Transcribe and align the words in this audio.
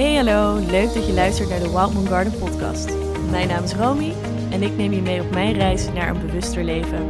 Hey 0.00 0.14
hallo, 0.14 0.58
leuk 0.70 0.94
dat 0.94 1.06
je 1.06 1.12
luistert 1.12 1.48
naar 1.48 1.58
de 1.58 1.70
Wild 1.70 1.94
Moon 1.94 2.06
Garden 2.06 2.38
podcast. 2.38 2.90
Mijn 3.30 3.48
naam 3.48 3.64
is 3.64 3.74
Romy 3.74 4.12
en 4.50 4.62
ik 4.62 4.76
neem 4.76 4.92
je 4.92 5.02
mee 5.02 5.20
op 5.20 5.30
mijn 5.30 5.52
reis 5.52 5.92
naar 5.92 6.08
een 6.08 6.26
bewuster 6.26 6.64
leven. 6.64 7.08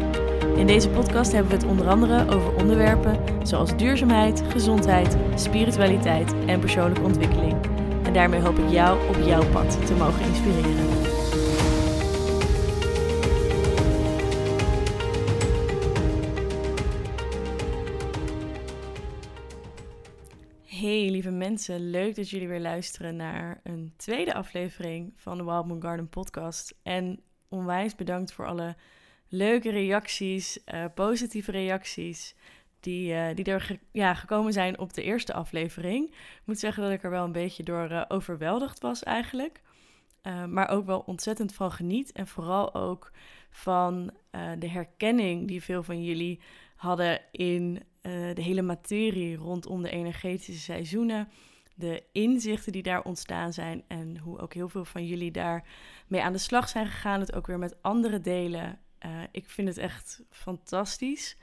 In 0.57 0.67
deze 0.67 0.89
podcast 0.89 1.33
hebben 1.33 1.51
we 1.51 1.57
het 1.57 1.67
onder 1.67 1.89
andere 1.89 2.35
over 2.35 2.55
onderwerpen 2.55 3.19
zoals 3.43 3.77
duurzaamheid, 3.77 4.43
gezondheid, 4.49 5.17
spiritualiteit 5.35 6.35
en 6.47 6.61
persoonlijke 6.61 7.03
ontwikkeling. 7.03 7.57
En 8.03 8.13
daarmee 8.13 8.41
hoop 8.41 8.59
ik 8.59 8.71
jou 8.71 9.09
op 9.09 9.17
jouw 9.27 9.47
pad 9.51 9.87
te 9.87 9.95
mogen 9.95 10.25
inspireren. 10.25 11.10
Leuk 21.67 22.15
dat 22.15 22.31
jullie 22.31 22.49
weer 22.49 22.61
luisteren 22.61 23.17
naar 23.17 23.61
een 23.63 23.93
tweede 23.97 24.35
aflevering 24.35 25.13
van 25.17 25.37
de 25.39 25.45
Wild 25.45 25.83
Garden 25.83 26.09
podcast. 26.09 26.75
En 26.83 27.21
onwijs 27.49 27.95
bedankt 27.95 28.33
voor 28.33 28.47
alle 28.47 28.77
leuke 29.29 29.71
reacties, 29.71 30.65
eh, 30.65 30.85
positieve 30.95 31.51
reacties 31.51 32.35
die, 32.81 33.15
eh, 33.15 33.35
die 33.37 33.45
er 33.45 33.79
ja, 33.93 34.15
gekomen 34.15 34.53
zijn 34.53 34.79
op 34.79 34.95
de 34.95 35.03
eerste 35.03 35.33
aflevering. 35.33 36.09
Ik 36.11 36.43
moet 36.45 36.59
zeggen 36.59 36.83
dat 36.83 36.93
ik 36.93 37.03
er 37.03 37.11
wel 37.11 37.25
een 37.25 37.33
beetje 37.33 37.63
door 37.63 37.91
uh, 37.91 38.05
overweldigd 38.09 38.81
was 38.81 39.03
eigenlijk. 39.03 39.61
maar 40.49 40.69
ook 40.69 40.87
wel 40.87 41.03
ontzettend 41.07 41.55
van 41.55 41.73
geniet 41.73 42.13
en 42.13 42.27
vooral 42.27 42.75
ook 42.75 43.11
van 43.51 44.11
de 44.59 44.69
herkenning 44.69 45.49
die 45.49 45.63
veel 45.63 45.83
van 45.83 46.03
jullie 46.03 46.41
hadden 46.77 47.21
in 47.31 47.83
de 48.01 48.43
hele 48.43 48.63
materie 48.63 49.37
rondom 49.37 49.83
de 49.83 49.91
energetische 49.91 50.61
seizoenen 50.61 51.29
de 51.81 52.03
inzichten 52.13 52.73
die 52.73 52.83
daar 52.83 53.03
ontstaan 53.03 53.53
zijn 53.53 53.83
en 53.89 54.19
hoe 54.19 54.39
ook 54.39 54.55
heel 54.55 54.69
veel 54.69 54.85
van 54.85 55.07
jullie 55.07 55.31
daar 55.31 55.65
mee 56.07 56.23
aan 56.23 56.33
de 56.33 56.39
slag 56.39 56.69
zijn 56.69 56.87
gegaan, 56.87 57.21
het 57.21 57.35
ook 57.35 57.47
weer 57.47 57.59
met 57.59 57.83
andere 57.83 58.21
delen. 58.21 58.79
Uh, 59.07 59.11
ik 59.31 59.51
vind 59.51 59.69
het 59.69 59.79
echt 59.79 60.23
fantastisch. 60.31 61.37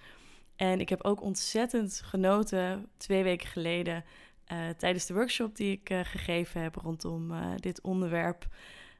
En 0.56 0.80
ik 0.80 0.90
heb 0.90 1.04
ook 1.04 1.22
ontzettend 1.22 2.02
genoten 2.04 2.90
twee 2.98 3.24
weken 3.24 3.48
geleden 3.48 4.04
uh, 4.52 4.70
tijdens 4.78 5.06
de 5.06 5.14
workshop 5.14 5.56
die 5.56 5.72
ik 5.72 5.90
gegeven 6.04 6.62
heb 6.62 6.76
rondom 6.76 7.32
dit 7.56 7.82
onderwerp. 7.82 8.48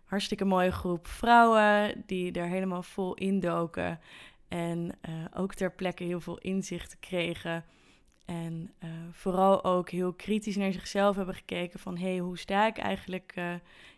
Hartstikke 0.04 0.46
mooie 0.46 0.72
groep 0.72 1.08
vrouwen 1.08 2.04
die 2.06 2.32
er 2.32 2.48
helemaal 2.48 2.84
vol 2.84 3.14
indoken. 3.14 4.00
En 4.48 4.92
ook 5.34 5.54
ter 5.54 5.72
plekke 5.72 6.04
heel 6.04 6.20
veel 6.20 6.38
inzichten 6.38 7.00
kregen 7.00 7.66
en 8.28 8.74
uh, 8.84 8.90
vooral 9.12 9.64
ook 9.64 9.90
heel 9.90 10.14
kritisch 10.14 10.56
naar 10.56 10.72
zichzelf 10.72 11.16
hebben 11.16 11.36
gekeken 11.36 11.80
van 11.80 11.98
hé, 11.98 12.10
hey, 12.10 12.18
hoe 12.18 12.38
sta 12.38 12.68
ik 12.68 12.78
eigenlijk 12.78 13.34
uh, 13.36 13.54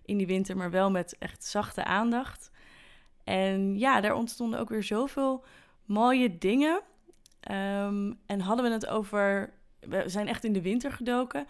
in 0.05 0.17
die 0.17 0.27
winter, 0.27 0.57
maar 0.57 0.71
wel 0.71 0.91
met 0.91 1.17
echt 1.17 1.45
zachte 1.45 1.83
aandacht. 1.83 2.51
En 3.23 3.77
ja, 3.79 4.01
daar 4.01 4.13
ontstonden 4.13 4.59
ook 4.59 4.69
weer 4.69 4.83
zoveel 4.83 5.45
mooie 5.85 6.37
dingen. 6.37 6.81
Um, 7.51 8.19
en 8.25 8.39
hadden 8.39 8.65
we 8.65 8.71
het 8.71 8.87
over, 8.87 9.53
we 9.79 10.03
zijn 10.05 10.27
echt 10.27 10.43
in 10.43 10.53
de 10.53 10.61
winter 10.61 10.91
gedoken. 10.91 11.47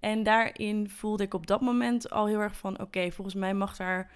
En 0.00 0.22
daarin 0.22 0.90
voelde 0.90 1.22
ik 1.22 1.34
op 1.34 1.46
dat 1.46 1.60
moment 1.60 2.10
al 2.10 2.26
heel 2.26 2.40
erg 2.40 2.56
van 2.56 2.80
oké, 2.80 3.10
volgens 3.10 3.36
mij 3.36 3.54
mag 3.54 3.76
daar 3.76 4.10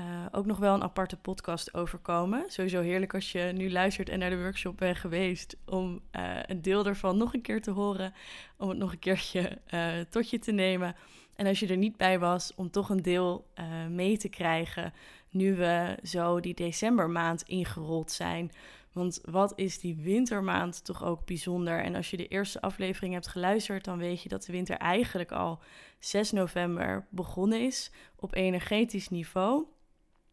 uh, 0.00 0.26
ook 0.30 0.46
nog 0.46 0.58
wel 0.58 0.74
een 0.74 0.82
aparte 0.82 1.16
podcast 1.16 1.74
overkomen. 1.74 2.44
Sowieso 2.46 2.80
heerlijk 2.80 3.14
als 3.14 3.32
je 3.32 3.52
nu 3.54 3.70
luistert 3.70 4.08
en 4.08 4.18
naar 4.18 4.30
de 4.30 4.38
workshop 4.38 4.76
bent 4.76 4.96
geweest. 4.96 5.56
Om 5.64 6.00
uh, 6.12 6.38
een 6.46 6.62
deel 6.62 6.86
ervan 6.86 7.16
nog 7.16 7.34
een 7.34 7.40
keer 7.40 7.62
te 7.62 7.70
horen. 7.70 8.14
Om 8.56 8.68
het 8.68 8.78
nog 8.78 8.92
een 8.92 8.98
keertje 8.98 9.58
uh, 9.70 9.92
tot 10.10 10.30
je 10.30 10.38
te 10.38 10.52
nemen. 10.52 10.96
En 11.36 11.46
als 11.46 11.60
je 11.60 11.66
er 11.66 11.76
niet 11.76 11.96
bij 11.96 12.18
was, 12.18 12.54
om 12.54 12.70
toch 12.70 12.88
een 12.88 13.02
deel 13.02 13.46
mee 13.90 14.16
te 14.18 14.28
krijgen. 14.28 14.92
Nu 15.30 15.54
we 15.54 15.98
zo 16.02 16.40
die 16.40 16.54
decembermaand 16.54 17.42
ingerold 17.42 18.12
zijn. 18.12 18.50
Want 18.92 19.20
wat 19.24 19.52
is 19.56 19.78
die 19.78 19.96
wintermaand 19.96 20.84
toch 20.84 21.04
ook 21.04 21.26
bijzonder? 21.26 21.82
En 21.82 21.94
als 21.94 22.10
je 22.10 22.16
de 22.16 22.28
eerste 22.28 22.60
aflevering 22.60 23.12
hebt 23.12 23.26
geluisterd, 23.26 23.84
dan 23.84 23.98
weet 23.98 24.22
je 24.22 24.28
dat 24.28 24.44
de 24.44 24.52
winter 24.52 24.76
eigenlijk 24.76 25.32
al 25.32 25.60
6 25.98 26.32
november 26.32 27.06
begonnen 27.10 27.60
is 27.60 27.90
op 28.16 28.34
energetisch 28.34 29.08
niveau 29.08 29.66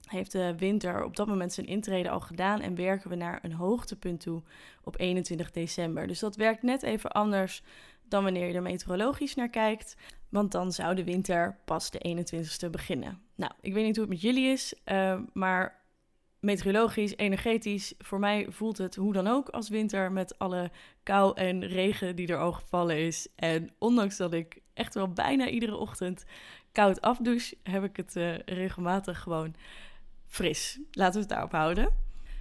heeft 0.07 0.31
de 0.31 0.55
winter 0.57 1.03
op 1.03 1.15
dat 1.15 1.27
moment 1.27 1.53
zijn 1.53 1.67
intrede 1.67 2.09
al 2.09 2.19
gedaan 2.19 2.61
en 2.61 2.75
werken 2.75 3.09
we 3.09 3.15
naar 3.15 3.39
een 3.41 3.53
hoogtepunt 3.53 4.19
toe 4.19 4.41
op 4.83 4.99
21 4.99 5.51
december. 5.51 6.07
Dus 6.07 6.19
dat 6.19 6.35
werkt 6.35 6.63
net 6.63 6.83
even 6.83 7.11
anders 7.11 7.63
dan 8.03 8.23
wanneer 8.23 8.47
je 8.47 8.53
er 8.53 8.61
meteorologisch 8.61 9.35
naar 9.35 9.49
kijkt, 9.49 9.95
want 10.29 10.51
dan 10.51 10.71
zou 10.71 10.95
de 10.95 11.03
winter 11.03 11.57
pas 11.65 11.91
de 11.91 12.25
21ste 12.25 12.69
beginnen. 12.69 13.21
Nou, 13.35 13.51
ik 13.61 13.73
weet 13.73 13.85
niet 13.85 13.95
hoe 13.95 14.05
het 14.05 14.13
met 14.13 14.21
jullie 14.21 14.47
is, 14.47 14.73
uh, 14.85 15.19
maar 15.33 15.81
meteorologisch, 16.39 17.17
energetisch, 17.17 17.93
voor 17.97 18.19
mij 18.19 18.45
voelt 18.49 18.77
het 18.77 18.95
hoe 18.95 19.13
dan 19.13 19.27
ook 19.27 19.49
als 19.49 19.69
winter 19.69 20.11
met 20.11 20.39
alle 20.39 20.71
kou 21.03 21.37
en 21.37 21.67
regen 21.67 22.15
die 22.15 22.27
er 22.27 22.37
al 22.37 22.51
gevallen 22.51 22.97
is. 22.97 23.27
En 23.35 23.71
ondanks 23.77 24.17
dat 24.17 24.33
ik 24.33 24.61
echt 24.73 24.93
wel 24.93 25.07
bijna 25.07 25.47
iedere 25.47 25.75
ochtend 25.75 26.25
koud 26.71 27.01
afdouche, 27.01 27.57
heb 27.63 27.83
ik 27.83 27.97
het 27.97 28.15
uh, 28.15 28.37
regelmatig 28.37 29.19
gewoon 29.19 29.55
fris. 30.33 30.79
Laten 30.91 31.13
we 31.13 31.19
het 31.19 31.29
daarop 31.29 31.51
houden. 31.51 31.89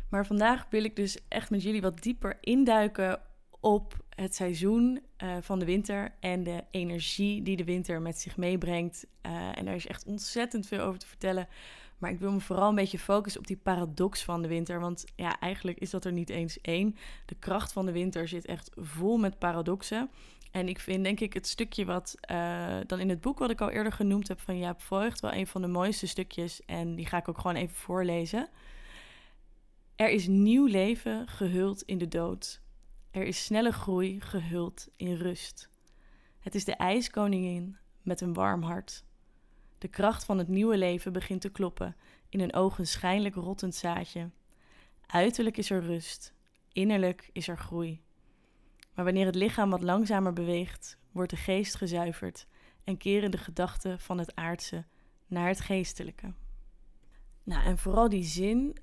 Maar 0.09 0.27
vandaag 0.27 0.67
wil 0.71 0.85
ik 0.85 0.97
dus 0.97 1.19
echt 1.29 1.51
met 1.51 1.63
jullie 1.63 1.81
wat 1.81 2.03
dieper 2.03 2.39
induiken 2.41 3.21
op 3.61 3.97
het 4.09 4.35
seizoen 4.35 5.01
uh, 5.23 5.37
van 5.41 5.59
de 5.59 5.65
winter 5.65 6.15
en 6.21 6.43
de 6.43 6.65
energie 6.71 7.43
die 7.43 7.57
de 7.57 7.65
winter 7.65 8.01
met 8.01 8.19
zich 8.19 8.37
meebrengt. 8.37 9.07
Uh, 9.27 9.59
en 9.59 9.65
daar 9.65 9.75
is 9.75 9.87
echt 9.87 10.05
ontzettend 10.05 10.67
veel 10.67 10.81
over 10.81 10.99
te 10.99 11.07
vertellen. 11.07 11.49
Maar 11.99 12.11
ik 12.11 12.19
wil 12.19 12.33
me 12.33 12.41
vooral 12.41 12.69
een 12.69 12.75
beetje 12.75 12.99
focussen 12.99 13.41
op 13.41 13.47
die 13.47 13.61
paradox 13.63 14.23
van 14.25 14.43
de 14.43 14.49
winter. 14.49 14.81
Want 14.81 15.05
ja, 15.17 15.41
eigenlijk 15.41 15.79
is 15.79 15.91
dat 15.91 16.05
er 16.05 16.13
niet 16.13 16.31
eens 16.31 16.61
één. 16.61 16.97
De 17.27 17.35
kracht 17.35 17.73
van 17.73 17.87
de 17.87 17.93
winter 17.93 18.29
zit 18.29 18.47
echt 18.47 18.71
vol 18.77 19.17
met 19.17 19.39
paradoxen. 19.39 20.11
En 20.53 20.69
ik 20.69 20.79
vind 20.79 21.05
denk 21.05 21.21
ik 21.21 21.33
het 21.33 21.47
stukje 21.47 21.85
wat 21.85 22.15
uh, 22.31 22.77
dan 22.87 23.01
in 23.01 23.09
het 23.09 23.21
boek 23.21 23.39
wat 23.39 23.51
ik 23.51 23.61
al 23.61 23.71
eerder 23.71 23.93
genoemd 23.93 24.29
heb 24.29 24.41
van 24.41 24.59
Jaap 24.59 24.83
Voigt 24.83 25.21
wel 25.21 25.33
een 25.33 25.47
van 25.47 25.61
de 25.63 25.69
mooiste 25.69 26.07
stukjes. 26.07 26.65
En 26.65 26.95
die 26.95 27.07
ga 27.07 27.17
ik 27.17 27.29
ook 27.29 27.39
gewoon 27.39 27.57
even 27.57 27.77
voorlezen. 27.77 28.49
Er 29.97 30.11
is 30.11 30.27
nieuw 30.27 30.67
leven 30.67 31.29
gehuld 31.29 31.83
in 31.83 31.99
de 31.99 32.09
dood. 32.09 32.61
Er 33.11 33.25
is 33.25 33.45
snelle 33.45 33.73
groei 33.73 34.21
gehuld 34.21 34.89
in 34.97 35.15
rust. 35.15 35.69
Het 36.41 36.55
is 36.55 36.65
de 36.65 36.75
ijskoningin 36.75 37.77
met 38.03 38.21
een 38.21 38.33
warm 38.33 38.63
hart. 38.63 39.05
De 39.79 39.89
kracht 39.89 40.25
van 40.25 40.39
het 40.39 40.49
nieuwe 40.49 40.79
leven 40.79 41.13
begint 41.13 41.41
te 41.41 41.51
kloppen 41.51 41.97
in 42.29 42.41
een 42.41 42.55
ogenschijnlijk 42.55 43.35
rottend 43.35 43.75
zaadje. 43.75 44.31
Uiterlijk 45.07 45.57
is 45.57 45.71
er 45.71 45.83
rust, 45.83 46.35
innerlijk 46.73 47.31
is 47.33 47.49
er 47.49 47.59
groei. 47.59 48.03
Maar 48.95 49.05
wanneer 49.05 49.27
het 49.27 49.35
lichaam 49.35 49.71
wat 49.71 49.83
langzamer 49.83 50.33
beweegt, 50.33 50.99
wordt 51.13 51.31
de 51.31 51.37
geest 51.37 51.75
gezuiverd 51.75 52.47
en 52.85 52.97
keren 52.97 53.31
de 53.31 53.39
gedachten 53.39 54.01
van 54.01 54.19
het 54.19 54.35
aardse 54.35 54.85
naar 55.27 55.49
het 55.49 55.61
geestelijke. 55.61 56.33
Nou, 57.43 57.65
en 57.65 57.79
vooral 57.79 58.09
die 58.09 58.25
zin, 58.25 58.77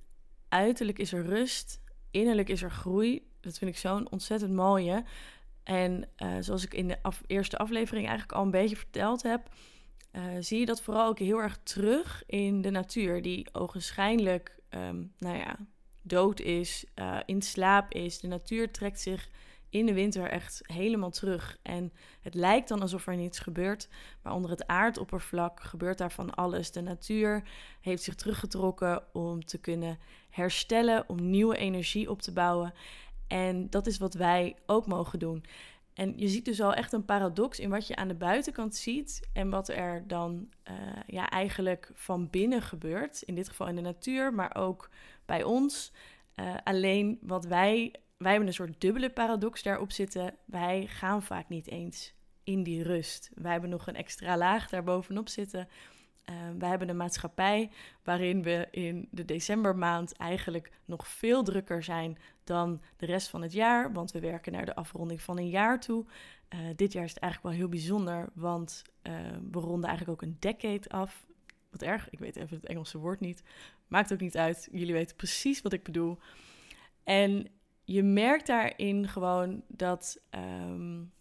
uiterlijk 0.49 0.99
is 0.99 1.13
er 1.13 1.25
rust, 1.25 1.81
innerlijk 2.11 2.49
is 2.49 2.61
er 2.61 2.71
groei, 2.71 3.27
dat 3.39 3.57
vind 3.57 3.71
ik 3.71 3.77
zo'n 3.77 4.11
ontzettend 4.11 4.53
mooie. 4.53 5.03
En 5.63 6.09
uh, 6.17 6.33
zoals 6.39 6.63
ik 6.63 6.73
in 6.73 6.87
de 6.87 6.97
eerste 7.27 7.57
aflevering 7.57 8.07
eigenlijk 8.07 8.37
al 8.37 8.43
een 8.43 8.51
beetje 8.51 8.75
verteld 8.75 9.23
heb, 9.23 9.49
uh, 10.11 10.21
zie 10.39 10.59
je 10.59 10.65
dat 10.65 10.81
vooral 10.81 11.07
ook 11.07 11.19
heel 11.19 11.37
erg 11.37 11.59
terug 11.63 12.23
in 12.25 12.61
de 12.61 12.69
natuur, 12.69 13.21
die 13.21 13.53
ogenschijnlijk, 13.53 14.59
um, 14.69 15.13
nou 15.17 15.37
ja, 15.37 15.57
dood 16.01 16.39
is, 16.39 16.85
uh, 16.95 17.19
in 17.25 17.41
slaap 17.41 17.93
is. 17.93 18.19
De 18.19 18.27
natuur 18.27 18.71
trekt 18.71 18.99
zich 18.99 19.29
in 19.69 19.85
de 19.85 19.93
winter 19.93 20.29
echt 20.29 20.61
helemaal 20.63 21.09
terug. 21.09 21.57
En 21.61 21.93
het 22.21 22.33
lijkt 22.33 22.67
dan 22.67 22.81
alsof 22.81 23.07
er 23.07 23.15
niets 23.15 23.39
gebeurt, 23.39 23.89
maar 24.21 24.33
onder 24.33 24.49
het 24.49 24.67
aardoppervlak 24.67 25.61
gebeurt 25.61 25.97
daar 25.97 26.11
van 26.11 26.35
alles. 26.35 26.71
De 26.71 26.81
natuur 26.81 27.43
heeft 27.81 28.03
zich 28.03 28.15
teruggetrokken 28.15 29.03
om 29.13 29.45
te 29.45 29.59
kunnen 29.59 29.99
herstellen, 30.29 31.09
om 31.09 31.29
nieuwe 31.29 31.57
energie 31.57 32.09
op 32.09 32.21
te 32.21 32.33
bouwen. 32.33 32.73
En 33.27 33.69
dat 33.69 33.87
is 33.87 33.97
wat 33.97 34.13
wij 34.13 34.55
ook 34.65 34.87
mogen 34.87 35.19
doen. 35.19 35.45
En 35.93 36.13
je 36.17 36.27
ziet 36.27 36.45
dus 36.45 36.61
al 36.61 36.73
echt 36.73 36.93
een 36.93 37.05
paradox 37.05 37.59
in 37.59 37.69
wat 37.69 37.87
je 37.87 37.95
aan 37.95 38.07
de 38.07 38.15
buitenkant 38.15 38.75
ziet 38.75 39.29
en 39.33 39.49
wat 39.49 39.69
er 39.69 40.07
dan 40.07 40.49
uh, 40.69 40.75
ja, 41.07 41.29
eigenlijk 41.29 41.91
van 41.93 42.29
binnen 42.29 42.61
gebeurt. 42.61 43.21
In 43.21 43.35
dit 43.35 43.49
geval 43.49 43.67
in 43.67 43.75
de 43.75 43.81
natuur, 43.81 44.33
maar 44.33 44.55
ook 44.55 44.89
bij 45.25 45.43
ons. 45.43 45.91
Uh, 46.35 46.55
alleen 46.63 47.19
wat 47.21 47.45
wij 47.45 47.95
wij 48.19 48.29
hebben 48.31 48.47
een 48.47 48.53
soort 48.53 48.81
dubbele 48.81 49.09
paradox 49.09 49.63
daarop 49.63 49.91
zitten. 49.91 50.35
Wij 50.45 50.87
gaan 50.87 51.23
vaak 51.23 51.49
niet 51.49 51.67
eens 51.67 52.13
in 52.43 52.63
die 52.63 52.83
rust. 52.83 53.31
Wij 53.33 53.51
hebben 53.51 53.69
nog 53.69 53.87
een 53.87 53.95
extra 53.95 54.37
laag 54.37 54.69
daarbovenop 54.69 55.29
zitten. 55.29 55.67
we 56.57 56.65
hebben 56.65 56.89
een 56.89 56.97
maatschappij 56.97 57.71
waarin 58.03 58.43
we 58.43 58.67
in 58.71 59.07
de 59.11 59.25
decembermaand 59.25 60.13
eigenlijk 60.13 60.71
nog 60.85 61.07
veel 61.07 61.43
drukker 61.43 61.83
zijn 61.83 62.17
dan 62.43 62.81
de 62.97 63.05
rest 63.05 63.29
van 63.29 63.41
het 63.41 63.53
jaar. 63.53 63.93
Want 63.93 64.11
we 64.11 64.19
werken 64.19 64.51
naar 64.51 64.65
de 64.65 64.75
afronding 64.75 65.21
van 65.21 65.37
een 65.37 65.49
jaar 65.49 65.79
toe. 65.79 66.05
Uh, 66.49 66.59
dit 66.75 66.93
jaar 66.93 67.03
is 67.03 67.13
het 67.13 67.21
eigenlijk 67.21 67.53
wel 67.53 67.61
heel 67.61 67.69
bijzonder, 67.69 68.29
want 68.33 68.81
uh, 69.03 69.13
we 69.51 69.59
ronden 69.59 69.89
eigenlijk 69.89 70.21
ook 70.21 70.29
een 70.29 70.37
decade 70.39 70.89
af. 70.89 71.25
Wat 71.69 71.81
erg, 71.81 72.09
ik 72.09 72.19
weet 72.19 72.35
even 72.35 72.55
het 72.55 72.65
Engelse 72.65 72.97
woord 72.97 73.19
niet. 73.19 73.43
Maakt 73.87 74.13
ook 74.13 74.19
niet 74.19 74.37
uit. 74.37 74.69
Jullie 74.71 74.93
weten 74.93 75.15
precies 75.15 75.61
wat 75.61 75.73
ik 75.73 75.83
bedoel. 75.83 76.17
En 77.03 77.47
je 77.91 78.03
merkt 78.03 78.47
daarin 78.47 79.07
gewoon 79.07 79.63
dat 79.67 80.21
um, 80.35 81.11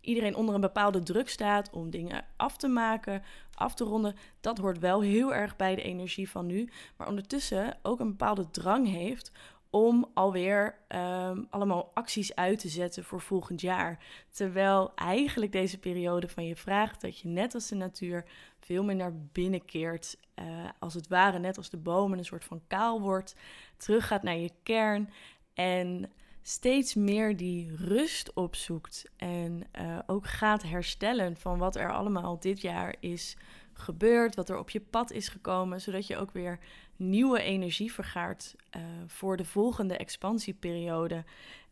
iedereen 0.00 0.36
onder 0.36 0.54
een 0.54 0.60
bepaalde 0.60 1.02
druk 1.02 1.28
staat 1.28 1.70
om 1.70 1.90
dingen 1.90 2.24
af 2.36 2.56
te 2.56 2.68
maken, 2.68 3.22
af 3.54 3.74
te 3.74 3.84
ronden. 3.84 4.16
Dat 4.40 4.58
hoort 4.58 4.78
wel 4.78 5.00
heel 5.00 5.34
erg 5.34 5.56
bij 5.56 5.74
de 5.74 5.82
energie 5.82 6.30
van 6.30 6.46
nu. 6.46 6.70
Maar 6.96 7.08
ondertussen 7.08 7.78
ook 7.82 8.00
een 8.00 8.08
bepaalde 8.08 8.50
drang 8.50 8.86
heeft 8.86 9.32
om 9.70 10.10
alweer 10.14 10.78
um, 10.88 11.46
allemaal 11.50 11.90
acties 11.94 12.34
uit 12.34 12.58
te 12.58 12.68
zetten 12.68 13.04
voor 13.04 13.20
volgend 13.20 13.60
jaar. 13.60 14.04
Terwijl 14.30 14.92
eigenlijk 14.94 15.52
deze 15.52 15.78
periode 15.78 16.28
van 16.28 16.44
je 16.44 16.56
vraagt 16.56 17.00
dat 17.00 17.18
je 17.18 17.28
net 17.28 17.54
als 17.54 17.68
de 17.68 17.74
natuur 17.74 18.24
veel 18.60 18.84
meer 18.84 18.96
naar 18.96 19.14
binnen 19.32 19.64
keert. 19.64 20.18
Uh, 20.34 20.68
als 20.78 20.94
het 20.94 21.08
ware 21.08 21.38
net 21.38 21.56
als 21.56 21.70
de 21.70 21.76
bomen 21.76 22.18
een 22.18 22.24
soort 22.24 22.44
van 22.44 22.62
kaal 22.66 23.00
wordt. 23.00 23.34
Teruggaat 23.76 24.22
naar 24.22 24.36
je 24.36 24.50
kern 24.62 25.10
en 25.58 26.10
steeds 26.42 26.94
meer 26.94 27.36
die 27.36 27.76
rust 27.76 28.32
opzoekt. 28.32 29.04
En 29.16 29.62
uh, 29.80 29.98
ook 30.06 30.26
gaat 30.26 30.62
herstellen 30.62 31.36
van 31.36 31.58
wat 31.58 31.76
er 31.76 31.92
allemaal 31.92 32.38
dit 32.38 32.60
jaar 32.60 32.94
is 33.00 33.36
gebeurd. 33.72 34.34
Wat 34.34 34.48
er 34.48 34.58
op 34.58 34.70
je 34.70 34.80
pad 34.80 35.10
is 35.10 35.28
gekomen. 35.28 35.80
Zodat 35.80 36.06
je 36.06 36.16
ook 36.16 36.30
weer 36.30 36.58
nieuwe 36.96 37.42
energie 37.42 37.92
vergaart 37.92 38.54
uh, 38.76 38.82
voor 39.06 39.36
de 39.36 39.44
volgende 39.44 39.96
expansieperiode. 39.96 41.24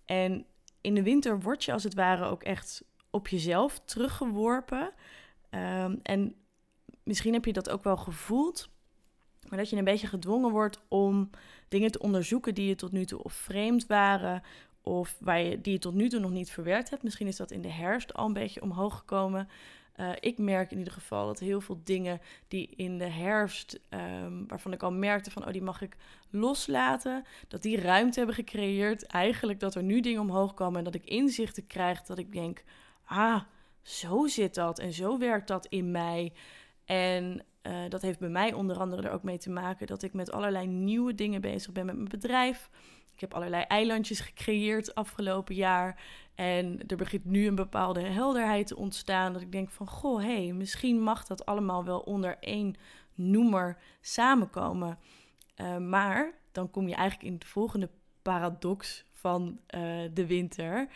En 0.05 0.47
in 0.81 0.95
de 0.95 1.03
winter 1.03 1.41
word 1.41 1.65
je 1.65 1.73
als 1.73 1.85
het 1.85 1.95
ware 1.95 2.25
ook 2.25 2.43
echt 2.43 2.85
op 3.11 3.29
jezelf 3.29 3.81
teruggeworpen. 3.85 4.93
Um, 5.51 6.01
en 6.03 6.35
misschien 7.03 7.33
heb 7.33 7.45
je 7.45 7.53
dat 7.53 7.71
ook 7.71 7.85
wel 7.85 7.97
gevoeld, 7.97 8.69
maar 9.49 9.59
dat 9.59 9.71
je 9.71 9.77
een 9.77 9.85
beetje 9.85 10.07
gedwongen 10.07 10.51
wordt 10.51 10.81
om 10.89 11.31
dingen 11.69 11.91
te 11.91 11.99
onderzoeken 11.99 12.55
die 12.55 12.69
je 12.69 12.75
tot 12.75 12.93
nu 12.93 13.05
toe 13.05 13.23
of 13.23 13.33
vreemd 13.33 13.87
waren, 13.87 14.43
of 14.83 15.17
waar 15.21 15.41
je, 15.41 15.61
die 15.61 15.73
je 15.73 15.79
tot 15.79 15.95
nu 15.95 16.09
toe 16.09 16.21
nog 16.21 16.31
niet 16.31 16.51
verwerkt 16.51 16.91
hebt. 16.91 17.03
Misschien 17.03 17.27
is 17.27 17.37
dat 17.37 17.51
in 17.51 17.63
de 17.63 17.71
herfst 17.71 18.15
al 18.15 18.27
een 18.27 18.33
beetje 18.33 18.63
omhoog 18.63 18.99
gekomen. 18.99 19.49
Uh, 19.97 20.11
ik 20.21 20.39
merk 20.39 20.71
in 20.71 20.79
ieder 20.79 20.93
geval 20.93 21.27
dat 21.27 21.39
heel 21.39 21.61
veel 21.61 21.81
dingen 21.85 22.21
die 22.49 22.69
in 22.77 22.99
de 22.99 23.09
herfst, 23.09 23.81
um, 23.91 24.45
waarvan 24.49 24.73
ik 24.73 24.83
al 24.83 24.93
merkte 24.93 25.31
van, 25.31 25.47
oh, 25.47 25.53
die 25.53 25.63
mag 25.63 25.83
ik 25.83 25.97
loslaten, 26.31 27.25
dat 27.49 27.63
die 27.63 27.81
ruimte 27.81 28.19
hebben 28.19 28.37
gecreëerd. 28.37 29.07
Eigenlijk 29.07 29.61
dat 29.61 29.75
er 29.75 29.83
nu 29.83 30.01
dingen 30.01 30.21
omhoog 30.21 30.55
komen 30.55 30.79
en 30.79 30.85
dat 30.85 30.95
ik 30.95 31.05
inzichten 31.05 31.67
krijg 31.67 32.03
dat 32.03 32.19
ik 32.19 32.33
denk, 32.33 32.65
ah, 33.05 33.41
zo 33.83 34.27
zit 34.27 34.55
dat 34.55 34.79
en 34.79 34.93
zo 34.93 35.19
werkt 35.19 35.49
dat 35.49 35.67
in 35.67 35.91
mij. 35.91 36.33
En 36.85 37.45
uh, 37.67 37.77
dat 37.89 38.03
heeft 38.03 38.19
bij 38.19 38.29
mij 38.29 38.53
onder 38.53 38.79
andere 38.79 39.03
er 39.03 39.13
ook 39.13 39.23
mee 39.23 39.39
te 39.39 39.51
maken 39.51 39.87
dat 39.87 40.03
ik 40.03 40.13
met 40.13 40.33
allerlei 40.33 40.67
nieuwe 40.67 41.15
dingen 41.15 41.41
bezig 41.41 41.73
ben 41.73 41.87
met 41.87 41.97
mijn 41.97 42.09
bedrijf. 42.09 42.71
Ik 43.15 43.21
heb 43.21 43.35
allerlei 43.35 43.63
eilandjes 43.63 44.21
gecreëerd 44.21 44.95
afgelopen 44.95 45.55
jaar. 45.55 46.01
En 46.35 46.81
er 46.87 46.97
begint 46.97 47.25
nu 47.25 47.47
een 47.47 47.55
bepaalde 47.55 48.01
helderheid 48.01 48.67
te 48.67 48.77
ontstaan. 48.77 49.33
Dat 49.33 49.43
ik 49.43 49.53
denk 49.53 49.71
van, 49.71 49.87
goh, 49.87 50.23
hé, 50.23 50.45
hey, 50.45 50.53
misschien 50.53 51.03
mag 51.03 51.25
dat 51.25 51.47
allemaal 51.47 51.85
wel 51.85 52.01
onder 52.01 52.37
één 52.41 52.77
noemer 53.15 53.79
samenkomen. 54.01 54.99
Uh, 55.57 55.77
maar 55.77 56.33
dan 56.53 56.71
kom 56.71 56.89
je 56.89 56.95
eigenlijk 56.95 57.31
in 57.31 57.39
de 57.39 57.47
volgende 57.47 57.91
paradox 58.23 59.05
van 59.13 59.61
uh, 59.75 59.81
de 60.13 60.27
winter. 60.27 60.89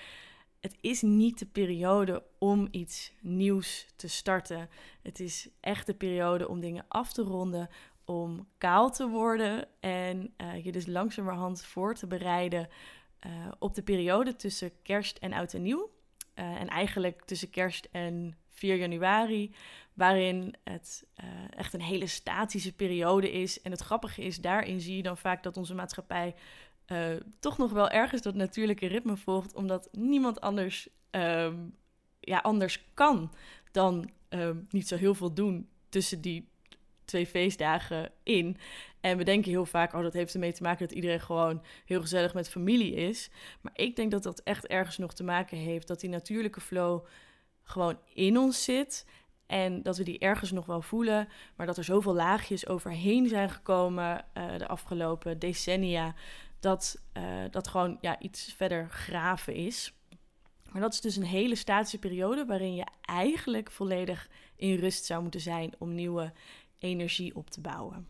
Het 0.60 0.76
is 0.80 1.02
niet 1.02 1.38
de 1.38 1.46
periode 1.46 2.22
om 2.38 2.68
iets 2.70 3.12
nieuws 3.20 3.86
te 3.96 4.08
starten. 4.08 4.68
Het 5.02 5.20
is 5.20 5.48
echt 5.60 5.86
de 5.86 5.94
periode 5.94 6.48
om 6.48 6.60
dingen 6.60 6.84
af 6.88 7.12
te 7.12 7.22
ronden, 7.22 7.68
om 8.04 8.48
kaal 8.58 8.90
te 8.90 9.08
worden 9.08 9.68
en 9.80 10.34
uh, 10.36 10.64
je 10.64 10.72
dus 10.72 10.86
langzamerhand 10.86 11.64
voor 11.64 11.94
te 11.94 12.06
bereiden 12.06 12.68
uh, 13.26 13.32
op 13.58 13.74
de 13.74 13.82
periode 13.82 14.36
tussen 14.36 14.82
kerst 14.82 15.18
en 15.18 15.32
oud 15.32 15.54
en 15.54 15.62
nieuw. 15.62 15.90
Uh, 16.34 16.60
en 16.60 16.68
eigenlijk 16.68 17.24
tussen 17.24 17.50
kerst 17.50 17.88
en 17.90 18.36
4 18.50 18.76
januari, 18.76 19.54
waarin 19.94 20.54
het 20.64 21.06
echt 21.50 21.74
een 21.74 21.82
hele 21.82 22.06
statische 22.06 22.72
periode 22.72 23.32
is. 23.32 23.62
En 23.62 23.70
het 23.70 23.80
grappige 23.80 24.22
is, 24.22 24.40
daarin 24.40 24.80
zie 24.80 24.96
je 24.96 25.02
dan 25.02 25.16
vaak 25.16 25.42
dat 25.42 25.56
onze 25.56 25.74
maatschappij 25.74 26.34
toch 27.38 27.58
nog 27.58 27.72
wel 27.72 27.88
ergens 27.88 28.22
dat 28.22 28.34
natuurlijke 28.34 28.86
ritme 28.86 29.16
volgt, 29.16 29.54
omdat 29.54 29.88
niemand 29.92 30.40
anders, 30.40 30.88
um, 31.10 31.74
ja, 32.20 32.38
anders 32.38 32.84
kan 32.94 33.32
dan 33.72 34.10
um, 34.28 34.66
niet 34.70 34.88
zo 34.88 34.96
heel 34.96 35.14
veel 35.14 35.34
doen 35.34 35.68
tussen 35.88 36.20
die 36.20 36.48
twee 37.04 37.26
feestdagen 37.26 38.10
in. 38.22 38.56
En 39.00 39.16
we 39.16 39.24
denken 39.24 39.50
heel 39.50 39.66
vaak, 39.66 39.92
oh, 39.92 40.02
dat 40.02 40.12
heeft 40.12 40.34
ermee 40.34 40.52
te 40.52 40.62
maken 40.62 40.86
dat 40.86 40.96
iedereen 40.96 41.20
gewoon 41.20 41.62
heel 41.84 42.00
gezellig 42.00 42.34
met 42.34 42.48
familie 42.48 42.94
is. 42.94 43.30
Maar 43.60 43.72
ik 43.74 43.96
denk 43.96 44.10
dat 44.10 44.22
dat 44.22 44.40
echt 44.40 44.66
ergens 44.66 44.98
nog 44.98 45.14
te 45.14 45.24
maken 45.24 45.58
heeft 45.58 45.86
dat 45.86 46.00
die 46.00 46.10
natuurlijke 46.10 46.60
flow 46.60 47.04
gewoon 47.62 47.98
in 48.14 48.38
ons 48.38 48.64
zit. 48.64 49.06
En 49.46 49.82
dat 49.82 49.96
we 49.96 50.02
die 50.02 50.18
ergens 50.18 50.50
nog 50.50 50.66
wel 50.66 50.82
voelen, 50.82 51.28
maar 51.56 51.66
dat 51.66 51.76
er 51.76 51.84
zoveel 51.84 52.14
laagjes 52.14 52.66
overheen 52.66 53.28
zijn 53.28 53.50
gekomen 53.50 54.24
uh, 54.34 54.58
de 54.58 54.66
afgelopen 54.68 55.38
decennia, 55.38 56.14
dat 56.60 57.02
uh, 57.16 57.44
dat 57.50 57.68
gewoon 57.68 57.98
ja, 58.00 58.18
iets 58.20 58.54
verder 58.56 58.88
graven 58.90 59.54
is. 59.54 59.94
Maar 60.72 60.80
dat 60.82 60.92
is 60.92 61.00
dus 61.00 61.16
een 61.16 61.22
hele 61.22 61.54
statische 61.54 61.98
periode 61.98 62.44
waarin 62.44 62.74
je 62.74 62.86
eigenlijk 63.00 63.70
volledig 63.70 64.28
in 64.56 64.74
rust 64.74 65.04
zou 65.04 65.22
moeten 65.22 65.40
zijn 65.40 65.72
om 65.78 65.94
nieuwe 65.94 66.32
energie 66.78 67.36
op 67.36 67.50
te 67.50 67.60
bouwen. 67.60 68.08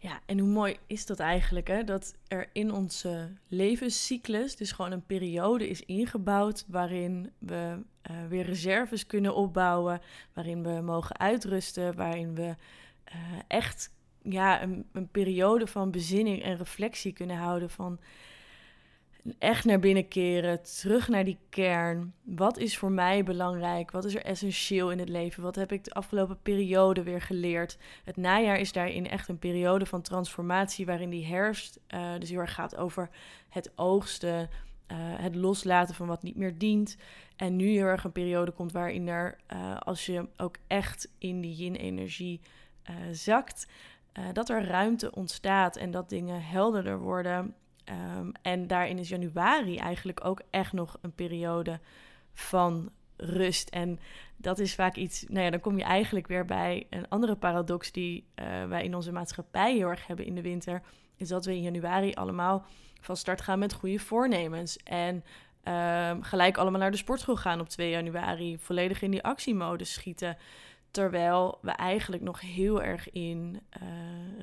Ja, 0.00 0.20
en 0.26 0.38
hoe 0.38 0.48
mooi 0.48 0.76
is 0.86 1.06
dat 1.06 1.18
eigenlijk, 1.18 1.68
hè? 1.68 1.84
Dat 1.84 2.14
er 2.28 2.50
in 2.52 2.72
onze 2.72 3.32
levenscyclus 3.48 4.56
dus 4.56 4.72
gewoon 4.72 4.92
een 4.92 5.06
periode 5.06 5.68
is 5.68 5.80
ingebouwd 5.80 6.64
waarin 6.68 7.32
we 7.38 7.82
uh, 8.10 8.26
weer 8.28 8.44
reserves 8.44 9.06
kunnen 9.06 9.34
opbouwen, 9.34 10.00
waarin 10.32 10.62
we 10.62 10.80
mogen 10.80 11.18
uitrusten, 11.18 11.96
waarin 11.96 12.34
we 12.34 12.42
uh, 13.14 13.38
echt 13.48 13.90
ja, 14.22 14.62
een, 14.62 14.84
een 14.92 15.08
periode 15.08 15.66
van 15.66 15.90
bezinning 15.90 16.42
en 16.42 16.56
reflectie 16.56 17.12
kunnen 17.12 17.36
houden 17.36 17.70
van 17.70 17.98
echt 19.38 19.64
naar 19.64 19.78
binnen 19.78 20.08
keren, 20.08 20.62
terug 20.62 21.08
naar 21.08 21.24
die 21.24 21.38
kern. 21.48 22.12
Wat 22.22 22.58
is 22.58 22.78
voor 22.78 22.92
mij 22.92 23.24
belangrijk? 23.24 23.90
Wat 23.90 24.04
is 24.04 24.14
er 24.14 24.24
essentieel 24.24 24.90
in 24.90 24.98
het 24.98 25.08
leven? 25.08 25.42
Wat 25.42 25.54
heb 25.54 25.72
ik 25.72 25.84
de 25.84 25.92
afgelopen 25.92 26.42
periode 26.42 27.02
weer 27.02 27.20
geleerd? 27.20 27.78
Het 28.04 28.16
najaar 28.16 28.58
is 28.58 28.72
daarin 28.72 29.08
echt 29.08 29.28
een 29.28 29.38
periode 29.38 29.86
van 29.86 30.02
transformatie, 30.02 30.86
waarin 30.86 31.10
die 31.10 31.26
herfst 31.26 31.80
uh, 31.94 32.18
dus 32.18 32.30
heel 32.30 32.38
erg 32.38 32.54
gaat 32.54 32.76
over 32.76 33.10
het 33.48 33.72
oogsten, 33.76 34.40
uh, 34.40 34.96
het 34.98 35.34
loslaten 35.34 35.94
van 35.94 36.06
wat 36.06 36.22
niet 36.22 36.36
meer 36.36 36.58
dient. 36.58 36.96
En 37.36 37.56
nu 37.56 37.68
heel 37.68 37.84
erg 37.84 38.04
een 38.04 38.12
periode 38.12 38.50
komt 38.50 38.72
waarin 38.72 39.08
er, 39.08 39.38
uh, 39.52 39.76
als 39.76 40.06
je 40.06 40.28
ook 40.36 40.56
echt 40.66 41.10
in 41.18 41.40
die 41.40 41.54
yin-energie 41.54 42.40
zakt, 43.12 43.66
dat 44.32 44.48
er 44.48 44.64
ruimte 44.64 45.10
ontstaat 45.14 45.76
en 45.76 45.90
dat 45.90 46.08
dingen 46.08 46.42
helderder 46.42 46.98
worden. 46.98 47.54
Um, 48.18 48.32
en 48.42 48.66
daarin 48.66 48.98
is 48.98 49.08
januari 49.08 49.76
eigenlijk 49.76 50.24
ook 50.24 50.42
echt 50.50 50.72
nog 50.72 50.98
een 51.00 51.14
periode 51.14 51.80
van 52.34 52.90
rust. 53.16 53.68
En 53.68 53.98
dat 54.36 54.58
is 54.58 54.74
vaak 54.74 54.96
iets, 54.96 55.24
nou 55.28 55.44
ja, 55.44 55.50
dan 55.50 55.60
kom 55.60 55.78
je 55.78 55.84
eigenlijk 55.84 56.26
weer 56.26 56.44
bij 56.44 56.86
een 56.90 57.08
andere 57.08 57.36
paradox 57.36 57.92
die 57.92 58.24
uh, 58.34 58.64
wij 58.64 58.84
in 58.84 58.94
onze 58.94 59.12
maatschappij 59.12 59.74
heel 59.74 59.88
erg 59.88 60.06
hebben 60.06 60.26
in 60.26 60.34
de 60.34 60.42
winter. 60.42 60.82
Is 61.16 61.28
dat 61.28 61.44
we 61.44 61.54
in 61.54 61.62
januari 61.62 62.14
allemaal 62.14 62.64
van 63.00 63.16
start 63.16 63.40
gaan 63.40 63.58
met 63.58 63.72
goede 63.72 63.98
voornemens. 63.98 64.76
En 64.76 65.24
um, 65.64 66.22
gelijk 66.22 66.56
allemaal 66.56 66.80
naar 66.80 66.90
de 66.90 66.96
sportschool 66.96 67.36
gaan 67.36 67.60
op 67.60 67.68
2 67.68 67.90
januari. 67.90 68.58
Volledig 68.58 69.02
in 69.02 69.10
die 69.10 69.22
actiemodus 69.22 69.92
schieten. 69.92 70.36
Terwijl 70.90 71.58
we 71.62 71.70
eigenlijk 71.70 72.22
nog 72.22 72.40
heel 72.40 72.82
erg 72.82 73.10
in 73.10 73.60
uh, 73.82 73.88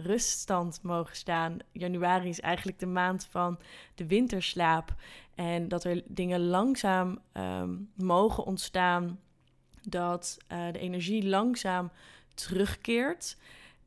ruststand 0.04 0.80
mogen 0.82 1.16
staan. 1.16 1.58
Januari 1.72 2.30
is 2.30 2.40
eigenlijk 2.40 2.80
de 2.80 2.86
maand 2.86 3.28
van 3.32 3.60
de 3.96 4.08
winterslaap. 4.08 4.96
En 5.36 5.68
dat 5.68 5.84
er 5.84 6.04
dingen 6.06 6.46
langzaam 6.48 7.20
um, 7.34 7.92
mogen 7.96 8.46
ontstaan. 8.46 9.20
Dat 9.82 10.38
uh, 10.52 10.72
de 10.72 10.80
energie 10.80 11.28
langzaam 11.28 11.92
terugkeert. 12.34 13.38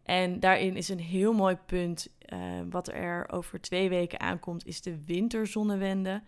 En 0.03 0.41
daarin 0.41 0.77
is 0.77 0.89
een 0.89 1.01
heel 1.01 1.33
mooi 1.33 1.57
punt. 1.67 2.09
Uh, 2.33 2.39
wat 2.71 2.89
er 2.89 3.31
over 3.31 3.61
twee 3.61 3.89
weken 3.89 4.21
aankomt, 4.21 4.67
is 4.67 4.81
de 4.81 5.05
winterzonnewende. 5.05 6.23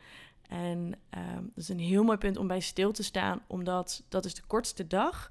En 0.48 0.78
um, 1.10 1.50
dat 1.54 1.64
is 1.64 1.68
een 1.68 1.78
heel 1.78 2.04
mooi 2.04 2.18
punt 2.18 2.36
om 2.36 2.46
bij 2.46 2.60
stil 2.60 2.92
te 2.92 3.02
staan, 3.02 3.42
omdat 3.46 4.02
dat 4.08 4.24
is 4.24 4.34
de 4.34 4.42
kortste 4.46 4.86
dag 4.86 5.30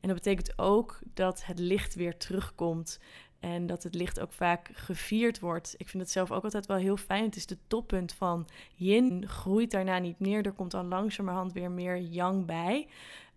En 0.00 0.08
dat 0.08 0.16
betekent 0.16 0.58
ook 0.58 0.98
dat 1.14 1.44
het 1.44 1.58
licht 1.58 1.94
weer 1.94 2.16
terugkomt. 2.16 2.98
En 3.40 3.66
dat 3.66 3.82
het 3.82 3.94
licht 3.94 4.20
ook 4.20 4.32
vaak 4.32 4.70
gevierd 4.72 5.40
wordt. 5.40 5.74
Ik 5.76 5.88
vind 5.88 6.02
het 6.02 6.12
zelf 6.12 6.30
ook 6.30 6.44
altijd 6.44 6.66
wel 6.66 6.76
heel 6.76 6.96
fijn. 6.96 7.24
Het 7.24 7.36
is 7.36 7.46
de 7.46 7.58
toppunt 7.66 8.12
van 8.12 8.48
yin. 8.74 9.28
Groeit 9.28 9.70
daarna 9.70 9.98
niet 9.98 10.18
meer. 10.18 10.46
Er 10.46 10.52
komt 10.52 10.70
dan 10.70 10.88
langzamerhand 10.88 11.52
weer 11.52 11.70
meer 11.70 11.98
yang 12.00 12.46
bij. 12.46 12.88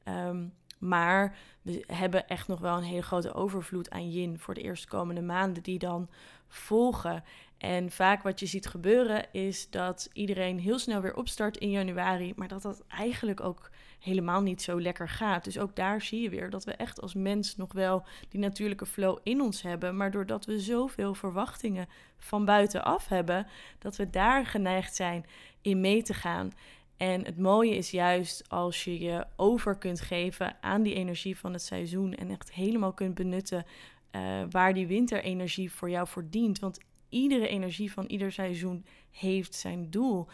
Ehm, 0.03 0.45
maar 0.79 1.37
we 1.61 1.83
hebben 1.87 2.27
echt 2.27 2.47
nog 2.47 2.59
wel 2.59 2.77
een 2.77 2.83
hele 2.83 3.01
grote 3.01 3.33
overvloed 3.33 3.89
aan 3.89 4.11
yin 4.11 4.39
voor 4.39 4.53
de 4.53 4.61
eerstkomende 4.61 5.21
maanden 5.21 5.63
die 5.63 5.79
dan 5.79 6.09
volgen. 6.47 7.23
En 7.57 7.91
vaak 7.91 8.23
wat 8.23 8.39
je 8.39 8.45
ziet 8.45 8.67
gebeuren 8.67 9.25
is 9.31 9.69
dat 9.69 10.09
iedereen 10.13 10.59
heel 10.59 10.79
snel 10.79 11.01
weer 11.01 11.15
opstart 11.15 11.57
in 11.57 11.69
januari, 11.69 12.33
maar 12.35 12.47
dat 12.47 12.61
dat 12.61 12.83
eigenlijk 12.87 13.41
ook 13.41 13.69
helemaal 14.03 14.41
niet 14.41 14.61
zo 14.61 14.81
lekker 14.81 15.09
gaat. 15.09 15.43
Dus 15.43 15.59
ook 15.59 15.75
daar 15.75 16.01
zie 16.01 16.21
je 16.21 16.29
weer 16.29 16.49
dat 16.49 16.63
we 16.63 16.71
echt 16.71 17.01
als 17.01 17.13
mens 17.13 17.55
nog 17.55 17.73
wel 17.73 18.05
die 18.29 18.39
natuurlijke 18.39 18.85
flow 18.85 19.17
in 19.23 19.41
ons 19.41 19.61
hebben, 19.61 19.97
maar 19.97 20.11
doordat 20.11 20.45
we 20.45 20.59
zoveel 20.59 21.13
verwachtingen 21.13 21.87
van 22.17 22.45
buitenaf 22.45 23.07
hebben, 23.07 23.47
dat 23.79 23.95
we 23.95 24.09
daar 24.09 24.45
geneigd 24.45 24.95
zijn 24.95 25.25
in 25.61 25.81
mee 25.81 26.03
te 26.03 26.13
gaan. 26.13 26.51
En 26.97 27.25
het 27.25 27.37
mooie 27.37 27.75
is 27.75 27.91
juist 27.91 28.49
als 28.49 28.83
je 28.83 28.99
je 28.99 29.25
over 29.35 29.75
kunt 29.75 30.01
geven 30.01 30.55
aan 30.61 30.83
die 30.83 30.93
energie 30.93 31.37
van 31.37 31.53
het 31.53 31.61
seizoen 31.61 32.13
en 32.13 32.29
echt 32.29 32.53
helemaal 32.53 32.93
kunt 32.93 33.13
benutten 33.13 33.65
uh, 34.11 34.21
waar 34.49 34.73
die 34.73 34.87
winterenergie 34.87 35.71
voor 35.71 35.89
jou 35.89 36.07
voor 36.07 36.29
dient. 36.29 36.59
Want 36.59 36.79
iedere 37.13 37.47
energie 37.47 37.91
van 37.91 38.05
ieder 38.05 38.31
seizoen 38.31 38.85
heeft 39.11 39.55
zijn 39.55 39.89
doel. 39.89 40.27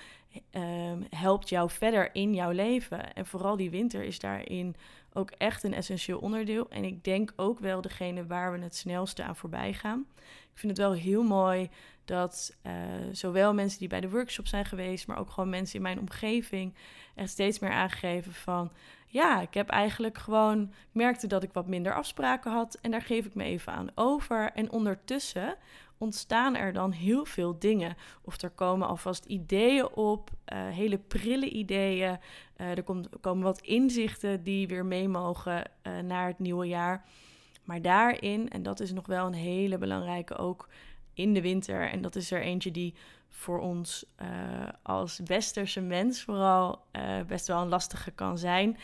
Um, 0.52 1.06
helpt 1.10 1.50
jou 1.50 1.70
verder 1.70 2.16
in 2.16 2.34
jouw 2.34 2.52
leven. 2.52 3.14
En 3.14 3.26
vooral 3.26 3.56
die 3.56 3.70
winter 3.70 4.04
is 4.04 4.20
daarin 4.20 4.76
ook 5.14 5.32
echt 5.32 5.64
een 5.64 5.74
essentieel 5.74 6.20
onderdeel. 6.20 6.70
En 6.70 6.84
ik 6.84 7.04
denk 7.04 7.34
ook 7.36 7.60
wel 7.60 7.82
degene 7.82 8.26
waar 8.26 8.52
we 8.52 8.60
het 8.60 8.76
snelste 8.76 9.24
aan 9.24 9.36
voorbij 9.36 9.74
gaan. 9.74 10.06
Ik 10.54 10.66
vind 10.66 10.78
het 10.78 10.88
wel 10.88 10.94
heel 10.94 11.24
mooi 11.24 11.70
dat 12.06 12.56
uh, 12.66 12.74
zowel 13.12 13.54
mensen 13.54 13.80
die 13.80 13.88
bij 13.88 14.02
de 14.02 14.10
workshop 14.10 14.48
zijn 14.48 14.66
geweest, 14.66 15.08
maar 15.08 15.18
ook 15.18 15.30
gewoon 15.30 15.50
mensen 15.50 15.76
in 15.76 15.82
mijn 15.82 16.00
omgeving 16.00 16.74
echt 17.16 17.30
steeds 17.30 17.60
meer 17.60 17.72
aangegeven 17.72 18.34
van 18.34 18.72
ja, 19.08 19.42
ik 19.42 19.54
heb 19.54 19.70
eigenlijk 19.70 20.18
gewoon 20.18 20.74
merkte 20.92 21.28
dat 21.28 21.44
ik 21.44 21.54
wat 21.54 21.68
minder 21.68 21.94
afspraken 21.94 22.52
had 22.52 22.78
en 22.82 22.92
daar 22.92 23.02
geef 23.02 23.26
ik 23.26 23.36
me 23.36 23.44
even 23.44 23.74
aan 23.74 23.90
over. 23.96 24.52
En 24.52 24.72
ondertussen 24.72 25.56
ontstaan 26.00 26.56
er 26.56 26.74
dan 26.74 26.92
heel 26.92 27.26
veel 27.26 27.60
dingen. 27.60 27.96
Of 28.22 28.42
er 28.42 28.50
komen 28.50 28.88
alvast 28.88 29.26
ideeën 29.26 29.90
op, 29.90 30.30
uh, 30.54 30.70
hele 30.70 30.98
prille 30.98 31.50
ideeën. 31.50 32.18
Uh, 32.58 32.70
er 32.70 32.84
komt, 32.84 33.10
komen 33.22 33.44
wat 33.44 33.62
inzichten 33.62 34.44
die 34.44 34.68
weer 34.68 34.86
mee 34.86 35.08
mogen 35.08 35.64
uh, 35.84 36.00
naar 36.00 36.28
het 36.28 36.40
nieuwe 36.40 36.68
jaar. 36.68 37.06
Maar 37.64 37.82
daarin, 37.82 38.50
en 38.50 38.64
dat 38.64 38.80
is 38.80 38.92
nog 38.92 39.08
wel 39.08 39.26
een 39.26 39.34
hele 39.34 39.78
belangrijke 39.78 40.38
ook 40.38 40.70
in 41.14 41.34
de 41.34 41.42
winter. 41.42 41.90
En 41.90 42.02
dat 42.02 42.16
is 42.16 42.32
er 42.32 42.42
eentje 42.42 42.72
die 42.72 42.94
voor 43.30 43.60
ons 43.60 44.06
als 44.82 45.20
westerse 45.26 45.82
mens 45.82 46.24
vooral 46.24 46.86
best 47.28 47.48
wel 47.48 47.62
een 47.62 47.68
lastige 47.68 48.12
kan 48.12 48.38
zijn. 48.38 48.78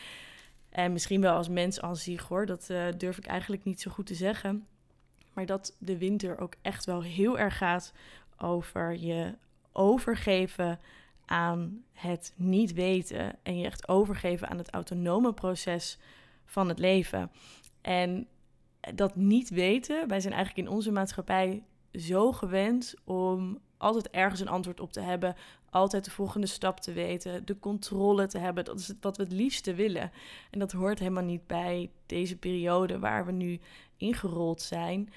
En 0.70 0.92
misschien 0.92 1.20
wel 1.20 1.36
als 1.36 1.48
mens 1.48 1.80
als 1.80 2.02
zich 2.02 2.28
hoor, 2.28 2.46
dat 2.46 2.66
durf 2.96 3.18
ik 3.18 3.26
eigenlijk 3.26 3.64
niet 3.64 3.80
zo 3.80 3.90
goed 3.90 4.06
te 4.06 4.14
zeggen. 4.14 4.66
Maar 5.36 5.46
dat 5.46 5.76
de 5.78 5.98
winter 5.98 6.38
ook 6.38 6.54
echt 6.62 6.84
wel 6.84 7.02
heel 7.02 7.38
erg 7.38 7.56
gaat 7.56 7.92
over 8.38 8.96
je 8.98 9.34
overgeven 9.72 10.80
aan 11.24 11.84
het 11.92 12.32
niet 12.36 12.72
weten. 12.72 13.36
En 13.42 13.58
je 13.58 13.64
echt 13.64 13.88
overgeven 13.88 14.48
aan 14.48 14.58
het 14.58 14.70
autonome 14.70 15.32
proces 15.32 15.98
van 16.44 16.68
het 16.68 16.78
leven. 16.78 17.30
En 17.80 18.26
dat 18.94 19.16
niet 19.16 19.48
weten, 19.48 20.08
wij 20.08 20.20
zijn 20.20 20.34
eigenlijk 20.34 20.68
in 20.68 20.74
onze 20.74 20.92
maatschappij 20.92 21.62
zo 21.92 22.32
gewend 22.32 22.94
om 23.04 23.58
altijd 23.76 24.10
ergens 24.10 24.40
een 24.40 24.48
antwoord 24.48 24.80
op 24.80 24.92
te 24.92 25.00
hebben, 25.00 25.36
altijd 25.70 26.04
de 26.04 26.10
volgende 26.10 26.46
stap 26.46 26.80
te 26.80 26.92
weten, 26.92 27.44
de 27.44 27.58
controle 27.58 28.26
te 28.26 28.38
hebben. 28.38 28.64
Dat 28.64 28.78
is 28.78 28.92
wat 29.00 29.16
we 29.16 29.22
het 29.22 29.32
liefste 29.32 29.74
willen. 29.74 30.10
En 30.50 30.58
dat 30.58 30.72
hoort 30.72 30.98
helemaal 30.98 31.22
niet 31.22 31.46
bij 31.46 31.90
deze 32.06 32.38
periode 32.38 32.98
waar 32.98 33.26
we 33.26 33.32
nu 33.32 33.60
ingerold 33.96 34.62
zijn. 34.62 35.12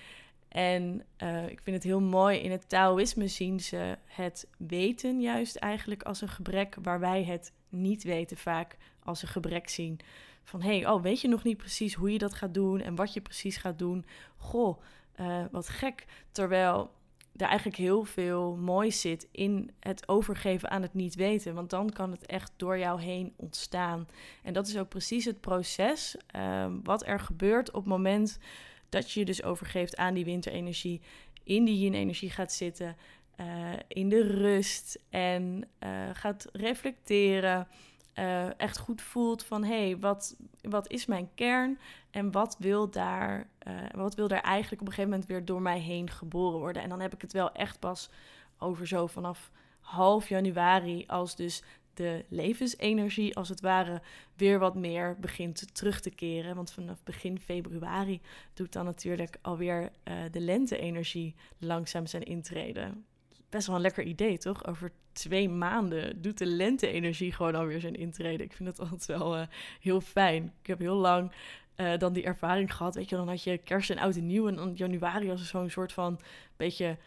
En 0.47 1.03
uh, 1.23 1.49
ik 1.49 1.61
vind 1.61 1.75
het 1.75 1.85
heel 1.85 2.01
mooi, 2.01 2.37
in 2.37 2.51
het 2.51 2.69
Taoïsme 2.69 3.27
zien 3.27 3.59
ze 3.59 3.97
het 4.05 4.47
weten 4.57 5.21
juist 5.21 5.55
eigenlijk 5.55 6.03
als 6.03 6.21
een 6.21 6.29
gebrek, 6.29 6.75
waar 6.81 6.99
wij 6.99 7.23
het 7.23 7.53
niet 7.69 8.03
weten 8.03 8.37
vaak 8.37 8.77
als 9.03 9.21
een 9.21 9.27
gebrek 9.27 9.69
zien. 9.69 9.99
Van 10.43 10.61
hé, 10.61 10.79
hey, 10.79 10.89
oh, 10.89 11.01
weet 11.01 11.21
je 11.21 11.27
nog 11.27 11.43
niet 11.43 11.57
precies 11.57 11.93
hoe 11.93 12.11
je 12.11 12.17
dat 12.17 12.33
gaat 12.33 12.53
doen 12.53 12.81
en 12.81 12.95
wat 12.95 13.13
je 13.13 13.21
precies 13.21 13.57
gaat 13.57 13.79
doen? 13.79 14.05
Goh, 14.37 14.81
uh, 15.19 15.43
wat 15.51 15.69
gek. 15.69 16.05
Terwijl 16.31 16.91
er 17.35 17.47
eigenlijk 17.47 17.77
heel 17.77 18.03
veel 18.03 18.55
moois 18.55 19.01
zit 19.01 19.27
in 19.31 19.71
het 19.79 20.07
overgeven 20.07 20.69
aan 20.69 20.81
het 20.81 20.93
niet 20.93 21.15
weten. 21.15 21.53
Want 21.53 21.69
dan 21.69 21.89
kan 21.89 22.11
het 22.11 22.25
echt 22.25 22.51
door 22.55 22.77
jou 22.77 23.01
heen 23.01 23.33
ontstaan. 23.35 24.07
En 24.43 24.53
dat 24.53 24.67
is 24.67 24.77
ook 24.77 24.89
precies 24.89 25.25
het 25.25 25.41
proces 25.41 26.17
uh, 26.35 26.65
wat 26.83 27.05
er 27.05 27.19
gebeurt 27.19 27.69
op 27.69 27.75
het 27.75 27.85
moment 27.85 28.39
dat 28.89 29.11
je 29.11 29.19
je 29.19 29.25
dus 29.25 29.43
overgeeft 29.43 29.97
aan 29.97 30.13
die 30.13 30.25
winterenergie, 30.25 31.01
in 31.43 31.65
die 31.65 31.79
yin-energie 31.79 32.29
gaat 32.29 32.53
zitten, 32.53 32.95
uh, 33.37 33.45
in 33.87 34.09
de 34.09 34.21
rust 34.21 34.99
en 35.09 35.67
uh, 35.79 36.09
gaat 36.13 36.47
reflecteren. 36.51 37.67
Uh, 38.15 38.59
echt 38.59 38.77
goed 38.77 39.01
voelt 39.01 39.43
van 39.43 39.63
hé, 39.63 39.85
hey, 39.85 39.97
wat, 39.97 40.35
wat 40.61 40.91
is 40.91 41.05
mijn 41.05 41.29
kern 41.35 41.79
en 42.11 42.31
wat 42.31 42.55
wil, 42.59 42.89
daar, 42.89 43.47
wat 43.91 44.15
wil 44.15 44.27
daar 44.27 44.41
eigenlijk 44.41 44.81
op 44.81 44.87
een 44.87 44.93
gegeven 44.93 45.11
moment 45.11 45.29
weer 45.29 45.45
door 45.45 45.61
mij 45.61 45.79
heen 45.79 46.09
geboren 46.09 46.59
worden. 46.59 46.81
En 46.81 46.89
dan 46.89 46.99
heb 46.99 47.13
ik 47.13 47.21
het 47.21 47.33
wel 47.33 47.51
echt 47.51 47.79
pas 47.79 48.09
over 48.57 48.87
zo 48.87 49.07
vanaf 49.07 49.51
half 49.79 50.29
januari, 50.29 51.03
als 51.07 51.35
dus 51.35 51.63
de 51.99 52.25
levensenergie 52.29 53.35
als 53.35 53.49
het 53.49 53.61
ware 53.61 54.01
weer 54.35 54.59
wat 54.59 54.75
meer 54.75 55.17
begint 55.19 55.75
terug 55.75 55.99
te 55.99 56.09
keren. 56.09 56.55
Want 56.55 56.71
vanaf 56.71 57.03
begin 57.03 57.39
februari 57.39 58.21
doet 58.53 58.73
dan 58.73 58.85
natuurlijk 58.85 59.37
alweer 59.41 59.81
uh, 59.81 60.15
de 60.31 60.39
lente-energie 60.39 61.35
langzaam 61.57 62.05
zijn 62.07 62.23
intreden. 62.23 63.05
Best 63.49 63.67
wel 63.67 63.75
een 63.75 63.81
lekker 63.81 64.03
idee, 64.03 64.37
toch? 64.37 64.67
Over 64.67 64.91
twee 65.11 65.49
maanden 65.49 66.21
doet 66.21 66.37
de 66.37 66.45
lente-energie 66.45 67.31
gewoon 67.31 67.55
alweer 67.55 67.79
zijn 67.79 67.95
intrede. 67.95 68.43
Ik 68.43 68.53
vind 68.53 68.69
het 68.69 68.79
altijd 68.79 69.05
wel 69.05 69.37
uh, 69.37 69.43
heel 69.81 70.01
fijn. 70.01 70.53
Ik 70.61 70.67
heb 70.67 70.79
heel 70.79 70.95
lang 70.95 71.31
uh, 71.75 71.97
dan 71.97 72.13
die 72.13 72.23
ervaring 72.23 72.73
gehad. 72.73 72.95
Weet 72.95 73.09
je, 73.09 73.15
dan 73.15 73.27
had 73.27 73.43
je 73.43 73.57
kerst 73.57 73.89
en 73.89 73.99
oud 73.99 74.15
en 74.15 74.25
nieuw. 74.25 74.47
En 74.47 74.55
dan 74.55 74.73
januari 74.73 75.27
was 75.27 75.49
zo'n 75.49 75.69
soort 75.69 75.93
van 75.93 76.19
beetje 76.57 76.97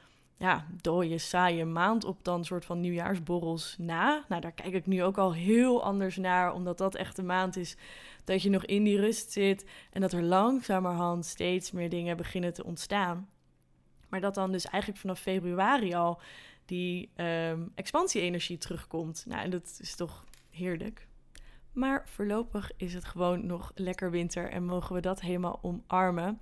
ja, 0.42 0.66
dode, 0.80 1.18
saaie 1.18 1.64
maand 1.64 2.04
op 2.04 2.24
dan 2.24 2.44
soort 2.44 2.64
van 2.64 2.80
nieuwjaarsborrels 2.80 3.76
na. 3.78 4.24
Nou, 4.28 4.40
daar 4.40 4.52
kijk 4.52 4.74
ik 4.74 4.86
nu 4.86 5.02
ook 5.02 5.18
al 5.18 5.34
heel 5.34 5.82
anders 5.82 6.16
naar, 6.16 6.52
omdat 6.52 6.78
dat 6.78 6.94
echt 6.94 7.18
een 7.18 7.26
maand 7.26 7.56
is 7.56 7.76
dat 8.24 8.42
je 8.42 8.50
nog 8.50 8.64
in 8.64 8.84
die 8.84 9.00
rust 9.00 9.32
zit 9.32 9.66
en 9.90 10.00
dat 10.00 10.12
er 10.12 10.22
langzamerhand 10.22 11.26
steeds 11.26 11.70
meer 11.70 11.88
dingen 11.88 12.16
beginnen 12.16 12.52
te 12.52 12.64
ontstaan. 12.64 13.28
Maar 14.08 14.20
dat 14.20 14.34
dan 14.34 14.52
dus 14.52 14.66
eigenlijk 14.66 15.00
vanaf 15.00 15.20
februari 15.20 15.94
al 15.94 16.20
die 16.64 17.10
um, 17.16 17.72
expansie-energie 17.74 18.58
terugkomt. 18.58 19.24
Nou, 19.28 19.42
en 19.42 19.50
dat 19.50 19.78
is 19.80 19.94
toch 19.94 20.24
heerlijk. 20.50 21.06
Maar 21.72 22.08
voorlopig 22.08 22.70
is 22.76 22.94
het 22.94 23.04
gewoon 23.04 23.46
nog 23.46 23.72
lekker 23.74 24.10
winter 24.10 24.50
en 24.50 24.64
mogen 24.64 24.94
we 24.94 25.00
dat 25.00 25.20
helemaal 25.20 25.58
omarmen. 25.62 26.40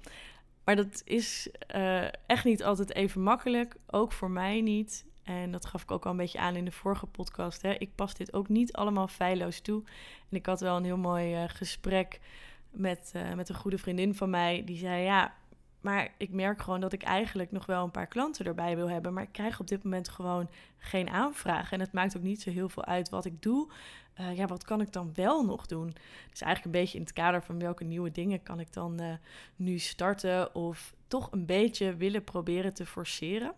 Maar 0.64 0.76
dat 0.76 1.02
is 1.04 1.48
uh, 1.74 2.04
echt 2.26 2.44
niet 2.44 2.64
altijd 2.64 2.94
even 2.94 3.22
makkelijk. 3.22 3.76
Ook 3.86 4.12
voor 4.12 4.30
mij 4.30 4.60
niet. 4.60 5.06
En 5.22 5.50
dat 5.50 5.66
gaf 5.66 5.82
ik 5.82 5.90
ook 5.90 6.04
al 6.04 6.10
een 6.10 6.16
beetje 6.16 6.38
aan 6.38 6.56
in 6.56 6.64
de 6.64 6.72
vorige 6.72 7.06
podcast. 7.06 7.62
Hè. 7.62 7.72
Ik 7.72 7.94
pas 7.94 8.14
dit 8.14 8.32
ook 8.32 8.48
niet 8.48 8.72
allemaal 8.72 9.08
feilloos 9.08 9.60
toe. 9.60 9.82
En 10.30 10.36
ik 10.36 10.46
had 10.46 10.60
wel 10.60 10.76
een 10.76 10.84
heel 10.84 10.96
mooi 10.96 11.42
uh, 11.42 11.48
gesprek 11.48 12.20
met, 12.70 13.12
uh, 13.16 13.32
met 13.32 13.48
een 13.48 13.54
goede 13.54 13.78
vriendin 13.78 14.14
van 14.14 14.30
mij. 14.30 14.62
Die 14.64 14.78
zei: 14.78 15.02
Ja, 15.02 15.34
maar 15.80 16.14
ik 16.16 16.30
merk 16.30 16.62
gewoon 16.62 16.80
dat 16.80 16.92
ik 16.92 17.02
eigenlijk 17.02 17.52
nog 17.52 17.66
wel 17.66 17.84
een 17.84 17.90
paar 17.90 18.06
klanten 18.06 18.46
erbij 18.46 18.76
wil 18.76 18.90
hebben. 18.90 19.12
Maar 19.12 19.22
ik 19.22 19.32
krijg 19.32 19.60
op 19.60 19.68
dit 19.68 19.82
moment 19.82 20.08
gewoon 20.08 20.50
geen 20.78 21.08
aanvragen. 21.08 21.72
En 21.72 21.80
het 21.80 21.92
maakt 21.92 22.16
ook 22.16 22.22
niet 22.22 22.42
zo 22.42 22.50
heel 22.50 22.68
veel 22.68 22.84
uit 22.84 23.08
wat 23.08 23.24
ik 23.24 23.42
doe. 23.42 23.70
Uh, 24.20 24.36
ja, 24.36 24.46
wat 24.46 24.64
kan 24.64 24.80
ik 24.80 24.92
dan 24.92 25.10
wel 25.14 25.44
nog 25.44 25.66
doen? 25.66 25.94
Dus 26.30 26.40
eigenlijk 26.40 26.64
een 26.64 26.80
beetje 26.80 26.98
in 26.98 27.04
het 27.04 27.12
kader 27.12 27.42
van 27.42 27.58
welke 27.58 27.84
nieuwe 27.84 28.10
dingen 28.10 28.42
kan 28.42 28.60
ik 28.60 28.72
dan 28.72 29.02
uh, 29.02 29.12
nu 29.56 29.78
starten. 29.78 30.54
Of 30.54 30.94
toch 31.06 31.28
een 31.32 31.46
beetje 31.46 31.96
willen 31.96 32.24
proberen 32.24 32.74
te 32.74 32.86
forceren. 32.86 33.54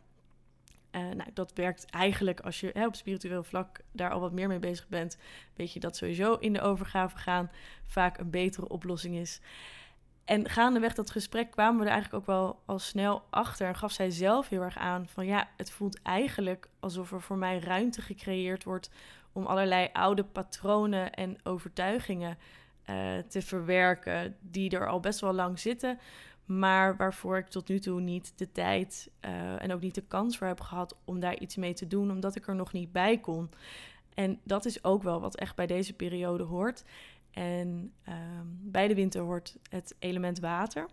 Uh, 0.93 1.01
nou, 1.01 1.31
dat 1.35 1.53
werkt 1.55 1.85
eigenlijk 1.91 2.41
als 2.41 2.61
je 2.61 2.71
hè, 2.73 2.87
op 2.87 2.95
spiritueel 2.95 3.43
vlak 3.43 3.81
daar 3.93 4.11
al 4.11 4.21
wat 4.21 4.33
meer 4.33 4.49
mee 4.49 4.59
bezig 4.59 4.89
bent. 4.89 5.19
Weet 5.55 5.73
je 5.73 5.81
dat 5.81 5.97
sowieso 5.97 6.35
in 6.35 6.53
de 6.53 6.61
overgave 6.61 7.17
gaan 7.17 7.51
vaak 7.87 8.19
een 8.19 8.31
betere 8.31 8.69
oplossing 8.69 9.17
is. 9.17 9.41
En 10.25 10.49
gaandeweg 10.49 10.95
dat 10.95 11.11
gesprek 11.11 11.51
kwamen 11.51 11.81
we 11.81 11.85
er 11.87 11.93
eigenlijk 11.93 12.23
ook 12.23 12.37
wel 12.37 12.63
al 12.65 12.79
snel 12.79 13.23
achter. 13.31 13.67
En 13.67 13.75
gaf 13.75 13.93
zij 13.93 14.11
zelf 14.11 14.49
heel 14.49 14.63
erg 14.63 14.79
aan 14.79 15.09
van 15.09 15.27
ja, 15.27 15.49
het 15.57 15.71
voelt 15.71 16.03
eigenlijk 16.03 16.69
alsof 16.81 17.13
er 17.13 17.23
voor 17.23 17.37
mij 17.37 17.59
ruimte 17.59 18.03
gecreëerd 18.03 18.65
wordt 18.65 18.91
om 19.33 19.47
allerlei 19.47 19.89
oude 19.93 20.25
patronen 20.25 21.13
en 21.13 21.37
overtuigingen 21.43 22.39
eh, 22.83 23.19
te 23.29 23.43
verwerken 23.43 24.37
die 24.41 24.71
er 24.71 24.89
al 24.89 25.01
best 25.01 25.21
wel 25.21 25.33
lang 25.33 25.59
zitten, 25.59 25.99
maar 26.45 26.97
waarvoor 26.97 27.39
ik 27.39 27.49
tot 27.49 27.69
nu 27.69 27.79
toe 27.79 28.01
niet 28.01 28.33
de 28.37 28.53
tijd 28.53 29.11
uh, 29.21 29.63
en 29.63 29.73
ook 29.73 29.81
niet 29.81 29.95
de 29.95 30.07
kans 30.09 30.39
voor 30.39 30.47
heb 30.47 30.61
gehad 30.61 30.97
om 31.05 31.21
daar 31.21 31.39
iets 31.39 31.57
mee 31.57 31.75
te 31.75 31.87
doen, 31.87 32.11
omdat 32.11 32.37
ik 32.37 32.47
er 32.47 32.55
nog 32.55 32.73
niet 32.73 32.93
bij 32.93 33.19
kon. 33.19 33.51
En 34.15 34.41
dat 34.45 34.65
is 34.65 34.85
ook 34.85 35.03
wel 35.03 35.21
wat 35.21 35.37
echt 35.37 35.57
bij 35.57 35.67
deze 35.67 35.93
periode 35.93 36.43
hoort. 36.43 36.85
En 37.33 37.93
ehm, 38.05 38.47
bij 38.47 38.89
de 38.89 38.95
winter 38.95 39.23
hoort 39.23 39.57
het 39.69 39.95
element 39.99 40.39
water. 40.39 40.89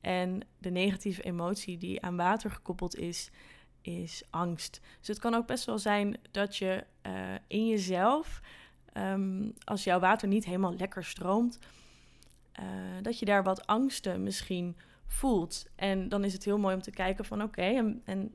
En 0.00 0.40
de 0.58 0.70
negatieve 0.70 1.22
emotie 1.22 1.78
die 1.78 2.02
aan 2.02 2.16
water 2.16 2.50
gekoppeld 2.50 2.96
is, 2.96 3.30
is 3.82 4.22
angst. 4.30 4.80
Dus 4.98 5.08
het 5.08 5.18
kan 5.18 5.34
ook 5.34 5.46
best 5.46 5.64
wel 5.64 5.78
zijn 5.78 6.18
dat 6.30 6.56
je 6.56 6.84
uh, 7.06 7.12
in 7.46 7.66
jezelf, 7.66 8.40
um, 8.94 9.52
als 9.64 9.84
jouw 9.84 9.98
water 9.98 10.28
niet 10.28 10.44
helemaal 10.44 10.74
lekker 10.76 11.04
stroomt, 11.04 11.58
uh, 12.60 12.66
dat 13.02 13.18
je 13.18 13.24
daar 13.24 13.42
wat 13.42 13.66
angsten 13.66 14.22
misschien 14.22 14.76
voelt. 15.06 15.66
En 15.74 16.08
dan 16.08 16.24
is 16.24 16.32
het 16.32 16.44
heel 16.44 16.58
mooi 16.58 16.74
om 16.74 16.82
te 16.82 16.90
kijken 16.90 17.24
van 17.24 17.42
oké, 17.42 17.62
en, 17.62 18.02
en 18.04 18.34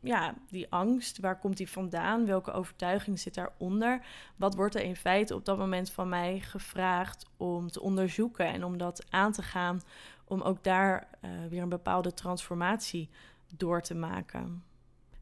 ja, 0.00 0.34
die 0.48 0.66
angst, 0.70 1.18
waar 1.18 1.38
komt 1.38 1.56
die 1.56 1.70
vandaan? 1.70 2.26
Welke 2.26 2.52
overtuiging 2.52 3.18
zit 3.18 3.34
daaronder? 3.34 4.00
Wat 4.36 4.54
wordt 4.54 4.74
er 4.74 4.82
in 4.82 4.96
feite 4.96 5.34
op 5.34 5.44
dat 5.44 5.58
moment 5.58 5.90
van 5.90 6.08
mij 6.08 6.40
gevraagd 6.40 7.26
om 7.36 7.70
te 7.70 7.80
onderzoeken 7.80 8.46
en 8.46 8.64
om 8.64 8.78
dat 8.78 9.06
aan 9.10 9.32
te 9.32 9.42
gaan, 9.42 9.80
om 10.24 10.40
ook 10.40 10.64
daar 10.64 11.08
uh, 11.24 11.30
weer 11.48 11.62
een 11.62 11.68
bepaalde 11.68 12.14
transformatie 12.14 13.08
door 13.56 13.82
te 13.82 13.94
maken? 13.94 14.62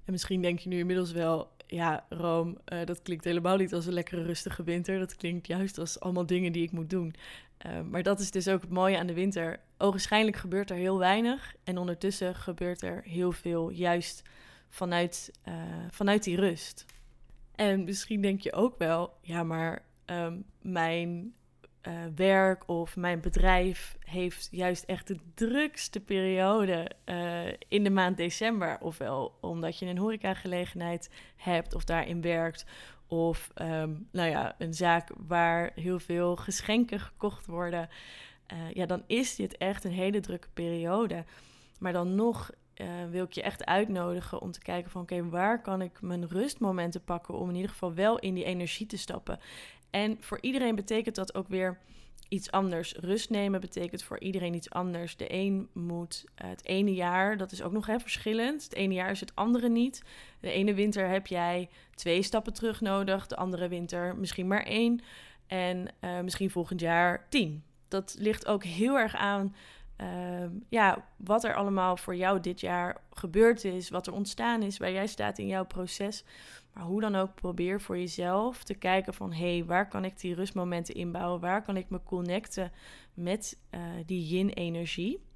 En 0.05 0.13
misschien 0.13 0.43
denk 0.43 0.59
je 0.59 0.69
nu 0.69 0.79
inmiddels 0.79 1.13
wel, 1.13 1.51
ja, 1.67 2.05
Rome, 2.09 2.57
uh, 2.73 2.85
dat 2.85 3.03
klinkt 3.03 3.25
helemaal 3.25 3.57
niet 3.57 3.75
als 3.75 3.87
een 3.87 3.93
lekkere 3.93 4.23
rustige 4.23 4.63
winter. 4.63 4.99
Dat 4.99 5.17
klinkt 5.17 5.47
juist 5.47 5.79
als 5.79 6.01
allemaal 6.01 6.27
dingen 6.27 6.53
die 6.53 6.63
ik 6.63 6.73
moet 6.73 6.91
doen. 6.91 7.15
Uh, 7.67 7.81
maar 7.91 8.03
dat 8.03 8.21
is 8.21 8.31
dus 8.31 8.49
ook 8.49 8.61
het 8.61 8.71
mooie 8.71 8.99
aan 8.99 9.07
de 9.07 9.15
winter. 9.15 9.61
Ogenschijnlijk 9.79 10.37
gebeurt 10.37 10.71
er 10.71 10.77
heel 10.77 10.99
weinig. 10.99 11.55
En 11.65 11.79
ondertussen 11.79 12.35
gebeurt 12.35 12.83
er 12.83 13.03
heel 13.03 13.33
veel, 13.33 13.71
juist 13.71 14.23
vanuit, 14.69 15.33
uh, 15.49 15.55
vanuit 15.91 16.25
die 16.25 16.37
rust. 16.37 16.85
En 17.55 17.85
misschien 17.85 18.21
denk 18.21 18.41
je 18.41 18.53
ook 18.53 18.79
wel, 18.79 19.19
ja, 19.21 19.43
maar 19.43 19.83
um, 20.07 20.45
mijn 20.63 21.35
uh, 21.83 21.95
werk 22.15 22.69
of 22.69 22.97
mijn 22.97 23.21
bedrijf 23.21 23.97
heeft 24.05 24.49
juist 24.51 24.85
echt 24.85 25.07
de 25.07 25.19
drukste 25.35 26.01
periode 26.01 26.91
uh, 27.07 27.47
in 27.69 27.85
de 27.85 27.91
maand 27.91 28.17
december. 28.17 28.81
Ofwel 28.81 29.39
omdat 29.41 29.79
je 29.79 29.87
een 29.87 29.99
horecagelegenheid 29.99 31.11
hebt 31.37 31.75
of 31.75 31.85
daarin 31.85 32.21
werkt. 32.21 32.67
Of 33.07 33.51
um, 33.55 34.09
nou 34.13 34.31
ja, 34.31 34.55
een 34.59 34.75
zaak 34.75 35.11
waar 35.27 35.71
heel 35.75 35.99
veel 35.99 36.37
geschenken 36.37 37.01
gekocht 37.01 37.47
worden. 37.47 37.89
Ja, 38.73 38.87
dan 38.87 39.03
is 39.07 39.37
dit 39.37 39.57
echt 39.57 39.85
een 39.85 39.93
hele 39.93 40.21
drukke 40.21 40.49
periode. 40.55 41.25
Maar 41.79 41.93
dan 41.93 42.15
nog 42.15 42.51
wil 43.11 43.25
ik 43.25 43.33
je 43.33 43.43
echt 43.43 43.65
uitnodigen 43.65 44.41
om 44.41 44.51
te 44.51 44.61
kijken 44.61 44.91
van... 44.91 45.03
oké, 45.03 45.29
waar 45.29 45.63
kan 45.63 45.83
ik 45.83 46.01
mijn 46.01 46.29
rustmomenten 46.29 47.05
pakken... 47.05 47.35
om 47.35 47.49
in 47.49 47.55
ieder 47.55 47.71
geval 47.71 47.95
wel 47.95 48.19
in 48.19 48.35
die 48.35 48.45
energie 48.45 48.87
te 48.87 48.97
stappen. 48.97 49.41
En 49.91 50.17
voor 50.21 50.39
iedereen 50.41 50.75
betekent 50.75 51.15
dat 51.15 51.35
ook 51.35 51.49
weer 51.49 51.79
iets 52.29 52.51
anders. 52.51 52.95
Rust 52.95 53.31
nemen 53.31 53.61
betekent 53.61 54.03
voor 54.03 54.19
iedereen 54.19 54.55
iets 54.55 54.71
anders. 54.71 55.17
De 55.17 55.33
een 55.33 55.69
moet 55.73 56.25
uh, 56.43 56.49
het 56.49 56.65
ene 56.65 56.95
jaar, 56.95 57.37
dat 57.37 57.53
is 57.53 57.63
ook 57.63 57.73
nog 57.73 57.87
hè, 57.87 58.01
verschillend. 58.01 58.65
Het 58.65 58.75
ene 58.75 58.95
jaar 58.95 59.11
is 59.11 59.21
het 59.21 59.35
andere 59.35 59.69
niet. 59.69 60.03
De 60.41 60.51
ene 60.51 60.75
winter 60.75 61.09
heb 61.09 61.27
jij 61.27 61.69
twee 61.95 62.23
stappen 62.23 62.53
terug 62.53 62.81
nodig, 62.81 63.27
de 63.27 63.37
andere 63.37 63.69
winter 63.69 64.17
misschien 64.17 64.47
maar 64.47 64.65
één. 64.65 65.01
En 65.47 65.89
uh, 66.01 66.21
misschien 66.21 66.51
volgend 66.51 66.81
jaar 66.81 67.27
tien. 67.29 67.63
Dat 67.89 68.17
ligt 68.19 68.47
ook 68.47 68.65
heel 68.65 68.99
erg 68.99 69.15
aan 69.15 69.55
uh, 70.01 70.51
ja, 70.69 71.05
wat 71.17 71.45
er 71.45 71.55
allemaal 71.55 71.97
voor 71.97 72.17
jou 72.17 72.41
dit 72.41 72.61
jaar 72.61 73.01
gebeurd 73.11 73.65
is, 73.65 73.91
wat 73.91 74.07
er 74.07 74.13
ontstaan 74.13 74.63
is, 74.63 74.79
waar 74.79 74.93
jij 74.93 75.07
staat 75.07 75.39
in 75.39 75.47
jouw 75.47 75.65
proces. 75.67 76.25
Maar 76.73 76.85
hoe 76.85 77.01
dan 77.01 77.15
ook, 77.15 77.35
probeer 77.35 77.81
voor 77.81 77.99
jezelf 77.99 78.65
te 78.65 78.75
kijken 78.75 79.15
van... 79.15 79.33
hé, 79.33 79.57
hey, 79.57 79.65
waar 79.65 79.89
kan 79.89 80.05
ik 80.05 80.21
die 80.21 80.35
rustmomenten 80.35 80.95
inbouwen? 80.95 81.41
Waar 81.41 81.63
kan 81.63 81.77
ik 81.77 81.91
me 81.91 82.01
connecten 82.03 82.73
met 83.15 83.59
uh, 83.71 83.81
die 84.07 84.27
yin-energie? 84.27 85.27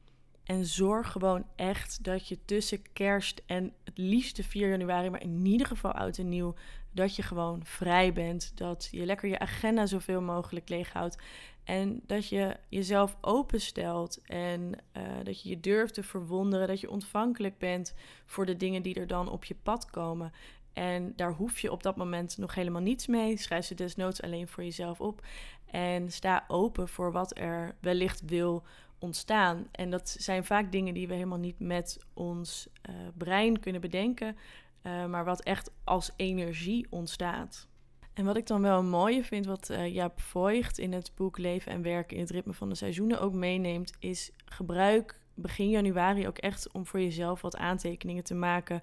En 0.44 0.66
zorg 0.66 1.12
gewoon 1.12 1.46
echt 1.56 2.04
dat 2.04 2.28
je 2.28 2.38
tussen 2.44 2.92
kerst 2.92 3.42
en 3.46 3.72
het 3.94 4.04
liefste 4.04 4.42
4 4.42 4.68
januari... 4.68 5.10
maar 5.10 5.22
in 5.22 5.46
ieder 5.46 5.66
geval 5.66 5.92
oud 5.92 6.18
en 6.18 6.28
nieuw, 6.28 6.54
dat 6.92 7.16
je 7.16 7.22
gewoon 7.22 7.60
vrij 7.64 8.12
bent. 8.12 8.52
Dat 8.54 8.88
je 8.90 9.04
lekker 9.04 9.28
je 9.28 9.38
agenda 9.38 9.86
zoveel 9.86 10.20
mogelijk 10.20 10.68
leeghoudt. 10.68 11.18
En 11.64 12.00
dat 12.06 12.28
je 12.28 12.56
jezelf 12.68 13.16
openstelt 13.20 14.20
en 14.22 14.72
uh, 14.96 15.02
dat 15.22 15.42
je 15.42 15.48
je 15.48 15.60
durft 15.60 15.94
te 15.94 16.02
verwonderen, 16.02 16.66
dat 16.66 16.80
je 16.80 16.90
ontvankelijk 16.90 17.58
bent 17.58 17.94
voor 18.26 18.46
de 18.46 18.56
dingen 18.56 18.82
die 18.82 18.94
er 18.94 19.06
dan 19.06 19.30
op 19.30 19.44
je 19.44 19.56
pad 19.62 19.90
komen. 19.90 20.32
En 20.72 21.12
daar 21.16 21.32
hoef 21.32 21.58
je 21.58 21.72
op 21.72 21.82
dat 21.82 21.96
moment 21.96 22.38
nog 22.38 22.54
helemaal 22.54 22.80
niets 22.80 23.06
mee. 23.06 23.36
Schrijf 23.36 23.64
ze 23.64 23.74
desnoods 23.74 24.22
alleen 24.22 24.48
voor 24.48 24.62
jezelf 24.62 25.00
op. 25.00 25.26
En 25.70 26.12
sta 26.12 26.44
open 26.48 26.88
voor 26.88 27.12
wat 27.12 27.38
er 27.38 27.74
wellicht 27.80 28.22
wil 28.24 28.62
ontstaan. 29.02 29.66
En 29.70 29.90
dat 29.90 30.08
zijn 30.18 30.44
vaak 30.44 30.72
dingen 30.72 30.94
die 30.94 31.08
we 31.08 31.14
helemaal 31.14 31.38
niet 31.38 31.58
met 31.58 31.98
ons 32.14 32.68
uh, 32.90 32.94
brein 33.16 33.60
kunnen 33.60 33.80
bedenken. 33.80 34.36
Uh, 34.82 35.06
maar 35.06 35.24
wat 35.24 35.42
echt 35.42 35.70
als 35.84 36.10
energie 36.16 36.86
ontstaat. 36.90 37.66
En 38.12 38.24
wat 38.24 38.36
ik 38.36 38.46
dan 38.46 38.62
wel 38.62 38.78
een 38.78 38.88
mooie 38.88 39.24
vind, 39.24 39.46
wat 39.46 39.70
uh, 39.70 39.94
Jaap 39.94 40.20
Voigt 40.20 40.78
in 40.78 40.92
het 40.92 41.12
boek 41.14 41.38
Leven 41.38 41.72
en 41.72 41.82
Werken 41.82 42.16
in 42.16 42.22
het 42.22 42.30
ritme 42.30 42.52
van 42.52 42.68
de 42.68 42.74
seizoenen 42.74 43.20
ook 43.20 43.32
meeneemt, 43.32 43.92
is 43.98 44.30
gebruik 44.44 45.20
begin 45.34 45.68
januari 45.68 46.26
ook 46.26 46.38
echt 46.38 46.72
om 46.72 46.86
voor 46.86 47.00
jezelf 47.00 47.40
wat 47.40 47.56
aantekeningen 47.56 48.24
te 48.24 48.34
maken 48.34 48.82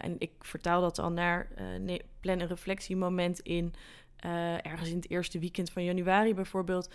en 0.00 0.14
ik 0.18 0.30
vertaal 0.38 0.80
dat 0.80 0.96
dan 0.96 1.14
naar 1.14 1.48
nee, 1.80 2.02
plan 2.20 2.40
een 2.40 2.46
reflectiemoment 2.46 3.40
in. 3.40 3.74
Ergens 4.62 4.88
in 4.88 4.96
het 4.96 5.10
eerste 5.10 5.38
weekend 5.38 5.70
van 5.70 5.84
januari 5.84 6.34
bijvoorbeeld. 6.34 6.90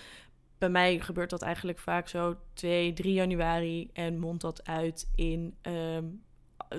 Bij 0.58 0.70
mij 0.70 1.00
gebeurt 1.00 1.30
dat 1.30 1.42
eigenlijk 1.42 1.80
vaak 1.80 2.08
zo 2.08 2.36
2, 2.54 2.94
3 2.94 3.14
januari 3.14 3.90
en 3.94 4.20
mondt 4.20 4.42
dat 4.42 4.66
uit 4.66 5.10
in 5.16 5.56
um, 5.62 6.22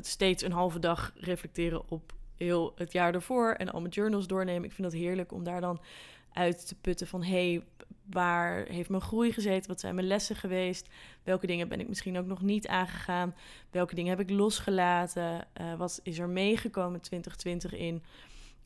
steeds 0.00 0.42
een 0.42 0.52
halve 0.52 0.78
dag 0.78 1.12
reflecteren 1.16 1.90
op 1.90 2.12
heel 2.36 2.72
het 2.76 2.92
jaar 2.92 3.14
ervoor 3.14 3.52
en 3.52 3.72
al 3.72 3.80
mijn 3.80 3.92
journals 3.92 4.26
doornemen. 4.26 4.64
Ik 4.64 4.72
vind 4.72 4.90
dat 4.90 5.00
heerlijk 5.00 5.32
om 5.32 5.44
daar 5.44 5.60
dan 5.60 5.80
uit 6.32 6.66
te 6.66 6.74
putten 6.74 7.06
van 7.06 7.22
hey, 7.22 7.62
waar 8.10 8.66
heeft 8.68 8.88
mijn 8.88 9.02
groei 9.02 9.32
gezeten? 9.32 9.70
Wat 9.70 9.80
zijn 9.80 9.94
mijn 9.94 10.06
lessen 10.06 10.36
geweest? 10.36 10.88
Welke 11.22 11.46
dingen 11.46 11.68
ben 11.68 11.80
ik 11.80 11.88
misschien 11.88 12.18
ook 12.18 12.26
nog 12.26 12.42
niet 12.42 12.68
aangegaan? 12.68 13.34
Welke 13.70 13.94
dingen 13.94 14.16
heb 14.16 14.28
ik 14.28 14.36
losgelaten? 14.36 15.46
Uh, 15.60 15.74
wat 15.74 16.00
is 16.02 16.18
er 16.18 16.28
meegekomen 16.28 17.00
2020 17.00 17.74
in? 17.74 18.02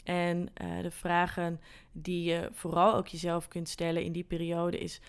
En 0.04 0.48
uh, 0.62 0.82
de 0.82 0.90
vragen 0.90 1.60
die 1.92 2.24
je 2.30 2.48
vooral 2.52 2.94
ook 2.94 3.06
jezelf 3.06 3.48
kunt 3.48 3.68
stellen 3.68 4.02
in 4.02 4.12
die 4.12 4.24
periode 4.24 4.78
is: 4.78 5.00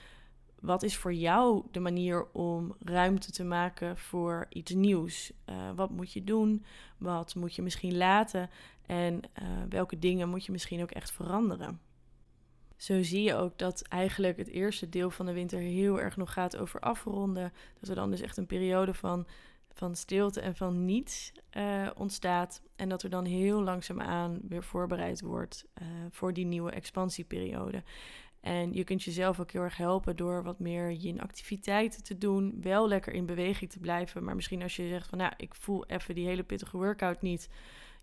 wat 0.59 0.83
is 0.83 0.97
voor 0.97 1.13
jou 1.13 1.63
de 1.71 1.79
manier 1.79 2.25
om 2.31 2.75
ruimte 2.79 3.31
te 3.31 3.43
maken 3.43 3.97
voor 3.97 4.45
iets 4.49 4.73
nieuws? 4.73 5.31
Uh, 5.49 5.55
wat 5.75 5.89
moet 5.89 6.13
je 6.13 6.23
doen? 6.23 6.65
Wat 6.97 7.35
moet 7.35 7.55
je 7.55 7.61
misschien 7.61 7.97
laten? 7.97 8.49
En 8.85 9.21
welke 9.69 9.99
dingen 9.99 10.29
moet 10.29 10.45
je 10.45 10.51
misschien 10.51 10.81
ook 10.81 10.91
echt 10.91 11.11
veranderen? 11.11 11.79
zo 12.79 13.03
zie 13.03 13.23
je 13.23 13.35
ook 13.35 13.57
dat 13.57 13.81
eigenlijk 13.81 14.37
het 14.37 14.47
eerste 14.47 14.89
deel 14.89 15.09
van 15.09 15.25
de 15.25 15.33
winter 15.33 15.59
heel 15.59 15.99
erg 15.99 16.17
nog 16.17 16.33
gaat 16.33 16.57
over 16.57 16.79
afronden. 16.79 17.53
Dat 17.79 17.89
er 17.89 17.95
dan 17.95 18.11
dus 18.11 18.21
echt 18.21 18.37
een 18.37 18.45
periode 18.45 18.93
van, 18.93 19.27
van 19.73 19.95
stilte 19.95 20.41
en 20.41 20.55
van 20.55 20.85
niets 20.85 21.31
uh, 21.57 21.89
ontstaat. 21.95 22.61
En 22.75 22.89
dat 22.89 23.03
er 23.03 23.09
dan 23.09 23.25
heel 23.25 23.61
langzaamaan 23.63 24.39
weer 24.47 24.63
voorbereid 24.63 25.21
wordt 25.21 25.65
uh, 25.81 25.87
voor 26.09 26.33
die 26.33 26.45
nieuwe 26.45 26.71
expansieperiode. 26.71 27.83
En 28.41 28.73
je 28.73 28.83
kunt 28.83 29.03
jezelf 29.03 29.39
ook 29.39 29.51
heel 29.51 29.61
erg 29.61 29.77
helpen 29.77 30.15
door 30.15 30.43
wat 30.43 30.59
meer 30.59 30.91
je 30.91 31.21
activiteiten 31.21 32.03
te 32.03 32.17
doen. 32.17 32.57
Wel 32.61 32.87
lekker 32.87 33.13
in 33.13 33.25
beweging 33.25 33.71
te 33.71 33.79
blijven. 33.79 34.23
Maar 34.23 34.35
misschien 34.35 34.61
als 34.61 34.75
je 34.75 34.87
zegt 34.87 35.07
van 35.07 35.17
nou, 35.17 35.33
ik 35.37 35.55
voel 35.55 35.85
even 35.85 36.15
die 36.15 36.27
hele 36.27 36.43
pittige 36.43 36.77
workout 36.77 37.21
niet. 37.21 37.49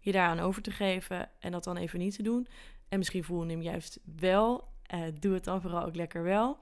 Je 0.01 0.13
daaraan 0.13 0.41
over 0.41 0.63
te 0.63 0.71
geven 0.71 1.31
en 1.39 1.53
dat 1.53 1.65
dan 1.65 1.77
even 1.77 1.99
niet 1.99 2.17
te 2.17 2.23
doen. 2.23 2.47
En 2.89 2.99
misschien 2.99 3.25
voel 3.25 3.45
je 3.45 3.51
hem 3.51 3.63
juist 3.63 4.01
wel. 4.17 4.69
Uh, 4.95 5.01
doe 5.21 5.35
het 5.35 5.45
dan 5.45 5.61
vooral 5.61 5.85
ook 5.85 5.97
lekker 5.97 6.23
wel. 6.23 6.59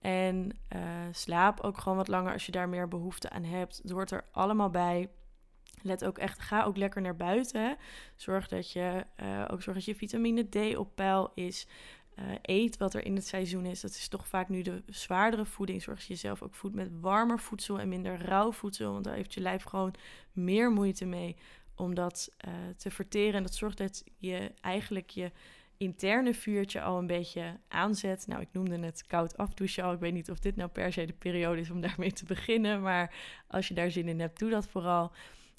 En 0.00 0.50
uh, 0.74 0.80
slaap 1.10 1.60
ook 1.60 1.78
gewoon 1.78 1.98
wat 1.98 2.08
langer 2.08 2.32
als 2.32 2.46
je 2.46 2.52
daar 2.52 2.68
meer 2.68 2.88
behoefte 2.88 3.30
aan 3.30 3.44
hebt. 3.44 3.78
Het 3.82 3.90
hoort 3.90 4.10
er 4.10 4.24
allemaal 4.32 4.70
bij. 4.70 5.10
Let 5.82 6.04
ook 6.04 6.18
echt, 6.18 6.40
ga 6.40 6.64
ook 6.64 6.76
lekker 6.76 7.02
naar 7.02 7.16
buiten. 7.16 7.76
Zorg 8.16 8.48
dat 8.48 8.72
je 8.72 9.04
uh, 9.22 9.44
ook 9.50 9.62
zorg 9.62 9.76
dat 9.76 9.86
je 9.86 9.94
vitamine 9.94 10.48
D 10.48 10.76
op 10.76 10.96
peil 10.96 11.32
is. 11.34 11.66
Uh, 12.18 12.24
eet 12.42 12.76
wat 12.76 12.94
er 12.94 13.04
in 13.04 13.14
het 13.14 13.26
seizoen 13.26 13.66
is. 13.66 13.80
Dat 13.80 13.90
is 13.90 14.08
toch 14.08 14.28
vaak 14.28 14.48
nu 14.48 14.62
de 14.62 14.82
zwaardere 14.86 15.44
voeding. 15.44 15.82
Zorg 15.82 15.98
dat 15.98 16.06
je 16.06 16.12
jezelf 16.12 16.42
ook 16.42 16.54
voedt 16.54 16.74
met 16.74 17.00
warmer 17.00 17.40
voedsel 17.40 17.80
en 17.80 17.88
minder 17.88 18.20
rauw 18.20 18.52
voedsel. 18.52 18.92
Want 18.92 19.04
daar 19.04 19.14
heeft 19.14 19.34
je 19.34 19.40
lijf 19.40 19.62
gewoon 19.62 19.94
meer 20.32 20.70
moeite 20.70 21.04
mee 21.04 21.36
om 21.74 21.94
dat 21.94 22.30
te 22.76 22.90
verteren. 22.90 23.34
En 23.34 23.42
dat 23.42 23.54
zorgt 23.54 23.78
dat 23.78 24.04
je 24.16 24.52
eigenlijk 24.60 25.10
je 25.10 25.32
interne 25.78 26.34
vuurtje 26.34 26.80
al 26.80 26.98
een 26.98 27.06
beetje 27.06 27.60
aanzet. 27.68 28.26
Nou, 28.26 28.40
ik 28.40 28.48
noemde 28.52 28.78
het 28.78 29.06
koud 29.06 29.36
afdouchen 29.36 29.84
al. 29.84 29.92
Ik 29.92 30.00
weet 30.00 30.12
niet 30.12 30.30
of 30.30 30.38
dit 30.38 30.56
nou 30.56 30.70
per 30.70 30.92
se 30.92 31.04
de 31.04 31.12
periode 31.12 31.60
is 31.60 31.70
om 31.70 31.80
daarmee 31.86 32.12
te 32.12 32.24
beginnen. 32.24 32.82
Maar 32.82 33.14
als 33.48 33.68
je 33.68 33.74
daar 33.74 33.90
zin 33.90 34.08
in 34.08 34.20
hebt, 34.20 34.38
doe 34.38 34.50
dat 34.50 34.68
vooral. 34.68 35.12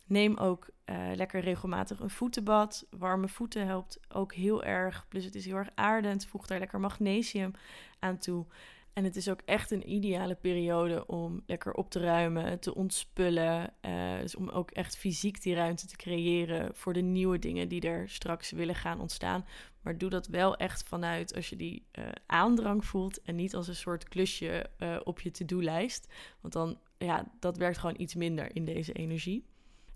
Neem 0.05 0.37
ook 0.37 0.69
uh, 0.85 0.97
lekker 1.15 1.41
regelmatig 1.41 1.99
een 1.99 2.09
voetenbad. 2.09 2.87
Warme 2.89 3.27
voeten 3.27 3.65
helpt 3.65 3.99
ook 4.09 4.33
heel 4.33 4.63
erg. 4.63 5.05
Plus 5.07 5.25
het 5.25 5.35
is 5.35 5.45
heel 5.45 5.55
erg 5.55 5.69
aardend. 5.75 6.25
Voeg 6.25 6.47
daar 6.47 6.59
lekker 6.59 6.79
magnesium 6.79 7.51
aan 7.99 8.17
toe. 8.17 8.45
En 8.93 9.03
het 9.03 9.15
is 9.15 9.29
ook 9.29 9.41
echt 9.45 9.71
een 9.71 9.91
ideale 9.91 10.35
periode 10.35 11.05
om 11.05 11.43
lekker 11.45 11.73
op 11.73 11.89
te 11.89 11.99
ruimen, 11.99 12.59
te 12.59 12.75
ontspullen. 12.75 13.73
Uh, 13.85 14.19
dus 14.19 14.35
om 14.35 14.49
ook 14.49 14.71
echt 14.71 14.97
fysiek 14.97 15.41
die 15.41 15.55
ruimte 15.55 15.87
te 15.87 15.95
creëren 15.95 16.75
voor 16.75 16.93
de 16.93 17.01
nieuwe 17.01 17.39
dingen 17.39 17.67
die 17.67 17.81
er 17.81 18.09
straks 18.09 18.51
willen 18.51 18.75
gaan 18.75 18.99
ontstaan. 18.99 19.45
Maar 19.81 19.97
doe 19.97 20.09
dat 20.09 20.27
wel 20.27 20.55
echt 20.55 20.83
vanuit 20.87 21.35
als 21.35 21.49
je 21.49 21.55
die 21.55 21.85
uh, 21.99 22.05
aandrang 22.25 22.85
voelt 22.85 23.21
en 23.21 23.35
niet 23.35 23.55
als 23.55 23.67
een 23.67 23.75
soort 23.75 24.07
klusje 24.07 24.69
uh, 24.77 24.99
op 25.03 25.19
je 25.19 25.31
to-do-lijst. 25.31 26.07
Want 26.41 26.53
dan, 26.53 26.79
ja, 26.97 27.31
dat 27.39 27.57
werkt 27.57 27.77
gewoon 27.77 27.99
iets 27.99 28.15
minder 28.15 28.55
in 28.55 28.65
deze 28.65 28.93
energie. 28.93 29.45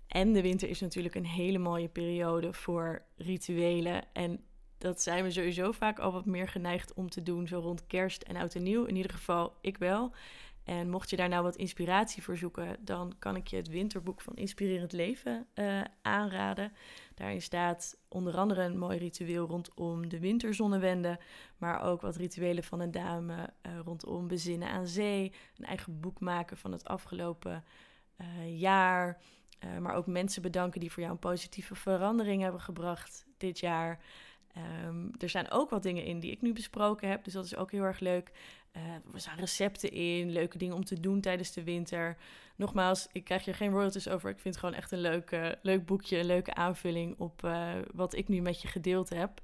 En 0.06 0.32
de 0.32 0.42
winter 0.42 0.68
is 0.68 0.80
natuurlijk 0.80 1.14
een 1.14 1.26
hele 1.26 1.58
mooie 1.58 1.88
periode 1.88 2.52
voor 2.52 3.02
rituelen. 3.16 4.04
En 4.12 4.40
dat 4.84 5.02
zijn 5.02 5.24
we 5.24 5.30
sowieso 5.30 5.72
vaak 5.72 5.98
al 5.98 6.12
wat 6.12 6.26
meer 6.26 6.48
geneigd 6.48 6.94
om 6.94 7.10
te 7.10 7.22
doen, 7.22 7.46
zo 7.46 7.58
rond 7.58 7.86
kerst 7.86 8.22
en 8.22 8.36
oud 8.36 8.54
en 8.54 8.62
nieuw. 8.62 8.84
In 8.84 8.96
ieder 8.96 9.12
geval, 9.12 9.56
ik 9.60 9.78
wel. 9.78 10.12
En 10.64 10.90
mocht 10.90 11.10
je 11.10 11.16
daar 11.16 11.28
nou 11.28 11.42
wat 11.42 11.56
inspiratie 11.56 12.22
voor 12.22 12.36
zoeken, 12.36 12.76
dan 12.80 13.14
kan 13.18 13.36
ik 13.36 13.46
je 13.46 13.56
het 13.56 13.68
winterboek 13.68 14.20
van 14.20 14.34
Inspirerend 14.34 14.92
Leven 14.92 15.46
uh, 15.54 15.80
aanraden. 16.02 16.72
Daarin 17.14 17.42
staat 17.42 17.96
onder 18.08 18.36
andere 18.36 18.62
een 18.62 18.78
mooi 18.78 18.98
ritueel 18.98 19.46
rondom 19.46 20.08
de 20.08 20.18
winterzonnewende, 20.18 21.18
maar 21.56 21.82
ook 21.82 22.00
wat 22.00 22.16
rituelen 22.16 22.64
van 22.64 22.80
een 22.80 22.90
dame 22.90 23.34
uh, 23.36 23.78
rondom 23.84 24.28
bezinnen 24.28 24.68
aan 24.68 24.86
zee, 24.86 25.32
een 25.56 25.64
eigen 25.64 26.00
boek 26.00 26.20
maken 26.20 26.56
van 26.56 26.72
het 26.72 26.84
afgelopen 26.84 27.64
uh, 28.20 28.60
jaar, 28.60 29.20
maar 29.80 29.94
ook 29.94 30.06
mensen 30.06 30.42
bedanken 30.42 30.80
die 30.80 30.92
voor 30.92 31.02
jou 31.02 31.14
een 31.14 31.20
positieve 31.20 31.74
verandering 31.74 32.42
hebben 32.42 32.60
gebracht 32.60 33.26
dit 33.36 33.58
jaar. 33.58 34.00
Um, 34.86 35.10
er 35.18 35.28
zijn 35.28 35.50
ook 35.50 35.70
wat 35.70 35.82
dingen 35.82 36.04
in 36.04 36.20
die 36.20 36.30
ik 36.30 36.42
nu 36.42 36.52
besproken 36.52 37.08
heb, 37.08 37.24
dus 37.24 37.32
dat 37.32 37.44
is 37.44 37.56
ook 37.56 37.70
heel 37.70 37.82
erg 37.82 38.00
leuk. 38.00 38.30
Uh, 38.76 38.82
er 38.92 39.20
staan 39.20 39.38
recepten 39.38 39.92
in, 39.92 40.30
leuke 40.30 40.58
dingen 40.58 40.74
om 40.74 40.84
te 40.84 41.00
doen 41.00 41.20
tijdens 41.20 41.52
de 41.52 41.64
winter. 41.64 42.16
Nogmaals, 42.56 43.08
ik 43.12 43.24
krijg 43.24 43.44
hier 43.44 43.54
geen 43.54 43.70
royalties 43.70 44.08
over. 44.08 44.30
Ik 44.30 44.38
vind 44.38 44.54
het 44.54 44.64
gewoon 44.64 44.80
echt 44.80 44.92
een 44.92 45.00
leuk, 45.00 45.30
uh, 45.30 45.48
leuk 45.62 45.86
boekje, 45.86 46.18
een 46.18 46.26
leuke 46.26 46.54
aanvulling 46.54 47.18
op 47.18 47.42
uh, 47.44 47.72
wat 47.94 48.14
ik 48.14 48.28
nu 48.28 48.40
met 48.40 48.62
je 48.62 48.68
gedeeld 48.68 49.08
heb. 49.08 49.40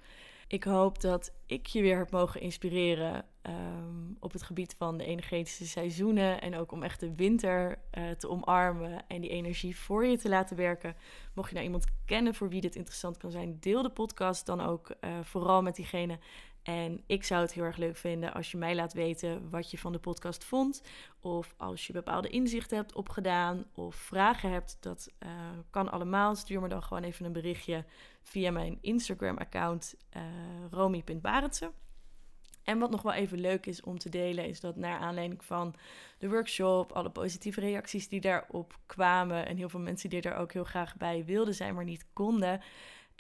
Ik 0.47 0.65
hoop 0.65 1.01
dat 1.01 1.33
ik 1.47 1.67
je 1.67 1.81
weer 1.81 1.99
heb 1.99 2.11
mogen 2.11 2.41
inspireren 2.41 3.25
um, 3.43 4.17
op 4.21 4.33
het 4.33 4.43
gebied 4.43 4.75
van 4.79 4.99
de 4.99 5.05
energetische 5.05 5.67
seizoenen. 5.67 6.41
En 6.41 6.57
ook 6.57 6.73
om 6.73 6.83
echt 6.83 7.01
de 7.01 7.15
winter 7.15 7.79
uh, 7.99 8.11
te 8.11 8.29
omarmen 8.29 9.09
en 9.09 9.21
die 9.21 9.31
energie 9.31 9.79
voor 9.79 10.07
je 10.07 10.19
te 10.19 10.29
laten 10.29 10.57
werken. 10.57 10.97
Mocht 11.35 11.49
je 11.49 11.55
nou 11.55 11.67
iemand 11.67 11.85
kennen 12.05 12.35
voor 12.35 12.49
wie 12.49 12.61
dit 12.61 12.77
interessant 12.77 13.17
kan 13.17 13.31
zijn, 13.31 13.57
deel 13.61 13.83
de 13.83 13.91
podcast 13.91 14.47
dan 14.47 14.61
ook 14.61 14.95
uh, 15.01 15.11
vooral 15.23 15.63
met 15.63 15.77
diegene 15.77 16.19
en 16.63 17.03
ik 17.07 17.25
zou 17.25 17.43
het 17.43 17.53
heel 17.53 17.65
erg 17.65 17.77
leuk 17.77 17.97
vinden 17.97 18.33
als 18.35 18.51
je 18.51 18.57
mij 18.57 18.75
laat 18.75 18.93
weten 18.93 19.51
wat 19.51 19.71
je 19.71 19.79
van 19.79 19.93
de 19.93 19.99
podcast 19.99 20.45
vond. 20.45 20.83
Of 21.21 21.55
als 21.57 21.87
je 21.87 21.93
bepaalde 21.93 22.29
inzichten 22.29 22.77
hebt 22.77 22.95
opgedaan 22.95 23.65
of 23.75 23.95
vragen 23.95 24.51
hebt. 24.51 24.77
Dat 24.81 25.09
uh, 25.23 25.31
kan 25.71 25.91
allemaal. 25.91 26.35
Stuur 26.35 26.61
me 26.61 26.69
dan 26.69 26.83
gewoon 26.83 27.03
even 27.03 27.25
een 27.25 27.33
berichtje 27.33 27.85
via 28.23 28.51
mijn 28.51 28.79
Instagram-account 28.81 29.95
uh, 30.17 30.23
romy.barendse. 30.71 31.73
En 32.71 32.79
wat 32.79 32.91
nog 32.91 33.03
wel 33.03 33.13
even 33.13 33.41
leuk 33.41 33.67
is 33.67 33.81
om 33.81 33.99
te 33.99 34.09
delen, 34.09 34.47
is 34.47 34.61
dat 34.61 34.77
naar 34.77 34.99
aanleiding 34.99 35.45
van 35.45 35.75
de 36.19 36.29
workshop, 36.29 36.93
alle 36.93 37.11
positieve 37.11 37.61
reacties 37.61 38.09
die 38.09 38.21
daarop 38.21 38.79
kwamen 38.87 39.47
en 39.47 39.57
heel 39.57 39.69
veel 39.69 39.81
mensen 39.81 40.11
die 40.11 40.23
er 40.23 40.37
ook 40.37 40.53
heel 40.53 40.65
graag 40.65 40.97
bij 40.97 41.25
wilden 41.25 41.55
zijn, 41.55 41.75
maar 41.75 41.85
niet 41.85 42.07
konden, 42.13 42.61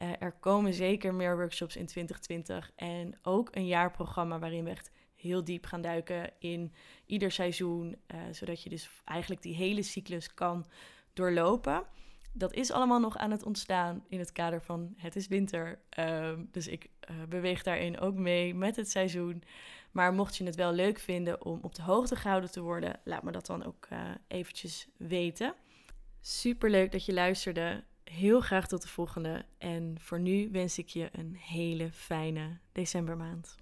uh, 0.02 0.08
er 0.18 0.32
komen 0.32 0.74
zeker 0.74 1.14
meer 1.14 1.36
workshops 1.36 1.76
in 1.76 1.86
2020 1.86 2.70
en 2.76 3.18
ook 3.22 3.48
een 3.52 3.66
jaarprogramma 3.66 4.38
waarin 4.38 4.64
we 4.64 4.70
echt 4.70 4.90
heel 5.14 5.44
diep 5.44 5.66
gaan 5.66 5.82
duiken 5.82 6.30
in 6.38 6.72
ieder 7.06 7.32
seizoen, 7.32 7.96
uh, 8.14 8.20
zodat 8.30 8.62
je 8.62 8.70
dus 8.70 8.90
eigenlijk 9.04 9.42
die 9.42 9.54
hele 9.54 9.82
cyclus 9.82 10.34
kan 10.34 10.66
doorlopen. 11.12 11.84
Dat 12.32 12.52
is 12.54 12.70
allemaal 12.70 13.00
nog 13.00 13.16
aan 13.16 13.30
het 13.30 13.42
ontstaan 13.42 14.04
in 14.08 14.18
het 14.18 14.32
kader 14.32 14.62
van 14.62 14.94
het 14.96 15.16
is 15.16 15.26
winter. 15.26 15.78
Uh, 15.98 16.32
dus 16.50 16.66
ik 16.66 16.88
uh, 17.10 17.16
beweeg 17.28 17.62
daarin 17.62 18.00
ook 18.00 18.14
mee 18.14 18.54
met 18.54 18.76
het 18.76 18.90
seizoen. 18.90 19.42
Maar 19.90 20.12
mocht 20.12 20.36
je 20.36 20.44
het 20.44 20.56
wel 20.56 20.72
leuk 20.72 20.98
vinden 20.98 21.44
om 21.44 21.58
op 21.62 21.74
de 21.74 21.82
hoogte 21.82 22.16
gehouden 22.16 22.50
te 22.50 22.60
worden, 22.60 23.00
laat 23.04 23.22
me 23.22 23.32
dat 23.32 23.46
dan 23.46 23.64
ook 23.64 23.88
uh, 23.92 23.98
eventjes 24.28 24.88
weten. 24.96 25.54
Super 26.20 26.70
leuk 26.70 26.92
dat 26.92 27.04
je 27.04 27.12
luisterde 27.12 27.84
heel 28.04 28.40
graag 28.40 28.68
tot 28.68 28.82
de 28.82 28.88
volgende. 28.88 29.44
En 29.58 29.96
voor 30.00 30.20
nu 30.20 30.48
wens 30.50 30.78
ik 30.78 30.88
je 30.88 31.08
een 31.12 31.36
hele 31.36 31.92
fijne 31.92 32.58
decembermaand. 32.72 33.56